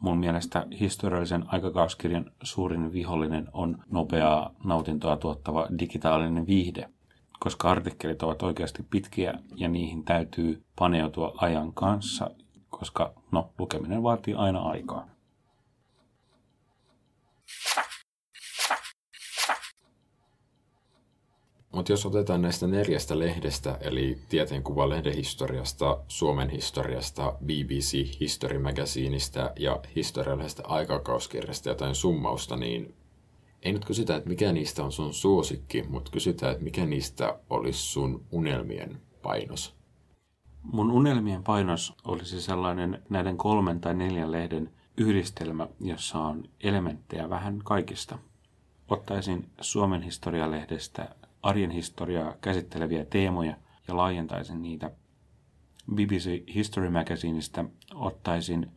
Mun 0.00 0.18
mielestä 0.18 0.66
historiallisen 0.80 1.44
aikakauskirjan 1.46 2.30
suurin 2.42 2.92
vihollinen 2.92 3.48
on 3.52 3.78
nopeaa 3.90 4.54
nautintoa 4.64 5.16
tuottava 5.16 5.66
digitaalinen 5.78 6.46
viihde, 6.46 6.88
koska 7.40 7.70
artikkelit 7.70 8.22
ovat 8.22 8.42
oikeasti 8.42 8.82
pitkiä 8.90 9.34
ja 9.54 9.68
niihin 9.68 10.04
täytyy 10.04 10.62
paneutua 10.78 11.34
ajan 11.36 11.72
kanssa, 11.72 12.30
koska 12.70 13.12
no, 13.32 13.50
lukeminen 13.58 14.02
vaatii 14.02 14.34
aina 14.34 14.60
aikaa. 14.60 15.06
Mutta 21.78 21.92
jos 21.92 22.06
otetaan 22.06 22.42
näistä 22.42 22.66
neljästä 22.66 23.18
lehdestä, 23.18 23.78
eli 23.80 24.18
tieteenkuvalehden 24.28 25.14
historiasta, 25.14 25.98
Suomen 26.08 26.50
historiasta, 26.50 27.32
BBC 27.44 28.20
History 28.20 28.58
Magazineista 28.58 29.50
ja 29.58 29.80
historiallisesta 29.96 30.62
aikakauskirjasta 30.66 31.68
jotain 31.68 31.94
summausta, 31.94 32.56
niin 32.56 32.94
ei 33.62 33.72
nyt 33.72 33.84
kysytä, 33.84 34.16
että 34.16 34.28
mikä 34.28 34.52
niistä 34.52 34.84
on 34.84 34.92
sun 34.92 35.14
suosikki, 35.14 35.82
mutta 35.88 36.10
kysytään, 36.10 36.52
että 36.52 36.64
mikä 36.64 36.86
niistä 36.86 37.38
olisi 37.50 37.80
sun 37.80 38.24
unelmien 38.30 39.00
painos. 39.22 39.74
Mun 40.62 40.90
unelmien 40.90 41.44
painos 41.44 41.94
olisi 42.04 42.40
sellainen 42.40 43.02
näiden 43.10 43.36
kolmen 43.36 43.80
tai 43.80 43.94
neljän 43.94 44.32
lehden 44.32 44.70
yhdistelmä, 44.96 45.68
jossa 45.80 46.18
on 46.18 46.44
elementtejä 46.60 47.30
vähän 47.30 47.60
kaikista. 47.64 48.18
Ottaisin 48.88 49.50
Suomen 49.60 50.02
historialehdestä 50.02 51.08
arjen 51.42 51.70
historiaa 51.70 52.34
käsitteleviä 52.40 53.04
teemoja 53.04 53.56
ja 53.88 53.96
laajentaisin 53.96 54.62
niitä. 54.62 54.90
BBC 55.94 56.54
History 56.54 56.90
Magazineista 56.90 57.64
ottaisin 57.94 58.70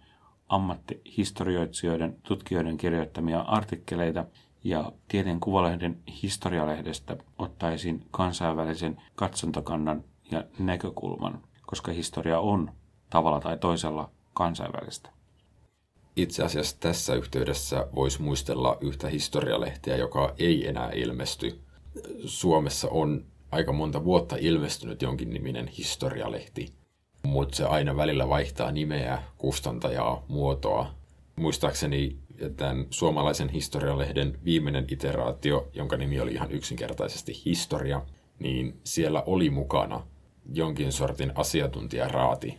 ammattihistorioitsijoiden 0.49 2.15
tutkijoiden 2.23 2.77
kirjoittamia 2.77 3.41
artikkeleita 3.41 4.25
ja 4.63 4.91
Tieteen 5.07 5.39
kuvalehden 5.39 5.99
historialehdestä 6.23 7.17
ottaisin 7.39 8.05
kansainvälisen 8.11 9.01
katsontokannan 9.15 10.03
ja 10.31 10.43
näkökulman, 10.59 11.41
koska 11.65 11.91
historia 11.91 12.39
on 12.39 12.71
tavalla 13.09 13.39
tai 13.39 13.57
toisella 13.57 14.09
kansainvälistä. 14.33 15.09
Itse 16.15 16.43
asiassa 16.43 16.79
tässä 16.79 17.15
yhteydessä 17.15 17.87
voisi 17.95 18.21
muistella 18.21 18.77
yhtä 18.81 19.07
historialehteä, 19.07 19.95
joka 19.95 20.33
ei 20.37 20.67
enää 20.67 20.91
ilmesty, 20.91 21.61
Suomessa 22.25 22.89
on 22.89 23.25
aika 23.51 23.73
monta 23.73 24.03
vuotta 24.03 24.35
ilmestynyt 24.39 25.01
jonkin 25.01 25.29
niminen 25.29 25.67
historialehti, 25.67 26.73
mutta 27.23 27.55
se 27.55 27.65
aina 27.65 27.97
välillä 27.97 28.29
vaihtaa 28.29 28.71
nimeä, 28.71 29.23
kustantajaa, 29.37 30.25
muotoa. 30.27 30.93
Muistaakseni 31.35 32.17
tämän 32.57 32.87
suomalaisen 32.89 33.49
historialehden 33.49 34.39
viimeinen 34.45 34.85
iteraatio, 34.91 35.69
jonka 35.73 35.97
nimi 35.97 36.19
oli 36.19 36.33
ihan 36.33 36.51
yksinkertaisesti 36.51 37.41
historia, 37.45 38.01
niin 38.39 38.79
siellä 38.83 39.23
oli 39.25 39.49
mukana 39.49 40.07
jonkin 40.53 40.91
sortin 40.91 41.31
asiantuntijaraati, 41.35 42.57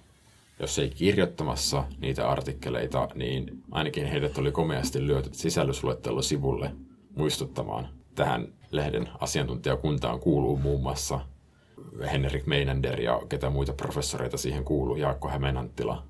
jos 0.60 0.78
ei 0.78 0.90
kirjoittamassa 0.90 1.84
niitä 1.98 2.28
artikkeleita, 2.28 3.08
niin 3.14 3.62
ainakin 3.70 4.06
heidät 4.06 4.38
oli 4.38 4.52
komeasti 4.52 5.06
lyöty 5.06 5.30
sisällysluettelosivulle 5.32 6.70
muistuttamaan. 7.16 7.88
Tähän 8.14 8.48
lehden 8.72 9.08
asiantuntijakuntaan 9.20 10.20
kuuluu 10.20 10.56
muun 10.56 10.82
muassa 10.82 11.20
Henrik 12.12 12.46
Meinander 12.46 13.00
ja 13.00 13.20
ketä 13.28 13.50
muita 13.50 13.72
professoreita 13.72 14.36
siihen 14.36 14.64
kuuluu, 14.64 14.96
Jaakko 14.96 15.28
Hämeenanttila, 15.28 16.04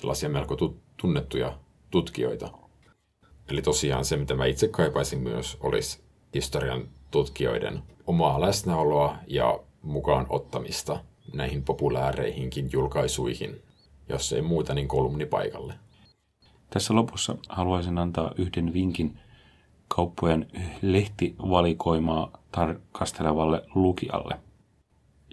tällaisia 0.00 0.28
melko 0.28 0.56
tunnettuja 0.96 1.58
tutkijoita. 1.90 2.50
Eli 3.48 3.62
tosiaan 3.62 4.04
se, 4.04 4.16
mitä 4.16 4.34
mä 4.34 4.46
itse 4.46 4.68
kaipaisin 4.68 5.20
myös, 5.20 5.56
olisi 5.60 6.04
historian 6.34 6.88
tutkijoiden 7.10 7.82
omaa 8.06 8.40
läsnäoloa 8.40 9.16
ja 9.26 9.60
mukaan 9.82 10.26
ottamista 10.28 11.04
näihin 11.34 11.64
populääreihinkin 11.64 12.68
julkaisuihin, 12.72 13.62
jos 14.08 14.32
ei 14.32 14.42
muuta, 14.42 14.74
niin 14.74 14.88
kolumnipaikalle. 14.88 15.74
Tässä 16.70 16.94
lopussa 16.94 17.36
haluaisin 17.48 17.98
antaa 17.98 18.32
yhden 18.36 18.72
vinkin 18.72 19.18
kauppojen 19.88 20.50
lehtivalikoimaa 20.82 22.30
tarkastelevalle 22.52 23.62
lukijalle. 23.74 24.40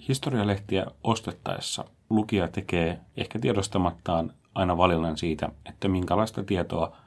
Historialehtiä 0.07 0.85
ostettaessa 1.03 1.85
lukija 2.09 2.47
tekee 2.47 2.99
ehkä 3.17 3.39
tiedostamattaan 3.39 4.33
aina 4.55 4.77
valinnan 4.77 5.17
siitä, 5.17 5.49
että 5.65 5.87
minkälaista 5.87 6.43
tietoa 6.43 6.97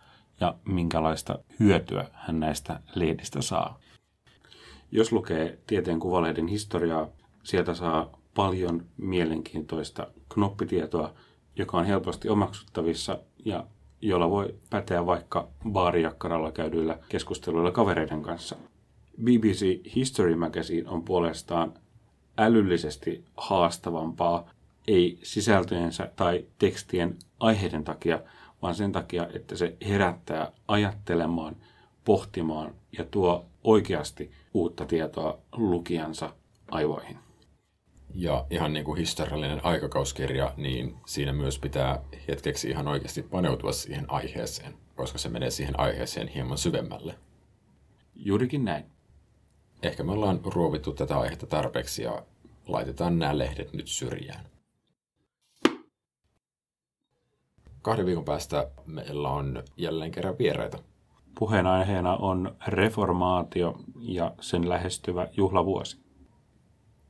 ja 0.40 0.54
minkälaista 0.64 1.38
hyötyä 1.60 2.08
hän 2.12 2.40
näistä 2.40 2.80
lehdistä 2.94 3.42
saa. 3.42 3.80
Jos 4.92 5.12
lukee 5.12 5.58
tieteen 5.66 6.00
kuvalehden 6.00 6.46
historiaa, 6.46 7.08
sieltä 7.42 7.74
saa 7.74 8.18
paljon 8.34 8.86
mielenkiintoista 8.96 10.06
knoppitietoa, 10.28 11.14
joka 11.56 11.78
on 11.78 11.84
helposti 11.84 12.28
omaksuttavissa 12.28 13.18
ja 13.44 13.66
jolla 14.08 14.30
voi 14.30 14.54
päteä 14.70 15.06
vaikka 15.06 15.48
baarijakkaralla 15.70 16.52
käydyillä 16.52 16.98
keskusteluilla 17.08 17.70
kavereiden 17.70 18.22
kanssa. 18.22 18.56
BBC 19.22 19.94
History 19.96 20.36
Magazine 20.36 20.88
on 20.88 21.02
puolestaan 21.02 21.74
älyllisesti 22.38 23.24
haastavampaa, 23.36 24.50
ei 24.88 25.18
sisältöjensä 25.22 26.10
tai 26.16 26.44
tekstien 26.58 27.16
aiheiden 27.40 27.84
takia, 27.84 28.20
vaan 28.62 28.74
sen 28.74 28.92
takia, 28.92 29.28
että 29.34 29.56
se 29.56 29.76
herättää 29.88 30.52
ajattelemaan, 30.68 31.56
pohtimaan 32.04 32.74
ja 32.98 33.04
tuo 33.04 33.46
oikeasti 33.64 34.30
uutta 34.54 34.86
tietoa 34.86 35.38
lukijansa 35.52 36.30
aivoihin. 36.70 37.18
Ja 38.14 38.46
ihan 38.50 38.72
niin 38.72 38.84
kuin 38.84 38.98
historiallinen 38.98 39.64
aikakauskirja, 39.64 40.54
niin 40.56 40.96
siinä 41.06 41.32
myös 41.32 41.58
pitää 41.58 42.02
hetkeksi 42.28 42.70
ihan 42.70 42.88
oikeasti 42.88 43.22
paneutua 43.22 43.72
siihen 43.72 44.04
aiheeseen, 44.08 44.74
koska 44.94 45.18
se 45.18 45.28
menee 45.28 45.50
siihen 45.50 45.80
aiheeseen 45.80 46.28
hieman 46.28 46.58
syvemmälle. 46.58 47.14
Juurikin 48.14 48.64
näin. 48.64 48.84
Ehkä 49.82 50.02
me 50.02 50.12
ollaan 50.12 50.40
ruovittu 50.44 50.92
tätä 50.92 51.18
aihetta 51.18 51.46
tarpeeksi 51.46 52.02
ja 52.02 52.22
laitetaan 52.68 53.18
nämä 53.18 53.38
lehdet 53.38 53.72
nyt 53.72 53.88
syrjään. 53.88 54.44
Kahden 57.82 58.06
viikon 58.06 58.24
päästä 58.24 58.70
meillä 58.86 59.28
on 59.28 59.62
jälleen 59.76 60.10
kerran 60.10 60.38
vieraita. 60.38 60.78
Puheenaiheena 61.38 62.16
on 62.16 62.56
reformaatio 62.66 63.78
ja 64.00 64.34
sen 64.40 64.68
lähestyvä 64.68 65.28
juhlavuosi. 65.36 66.03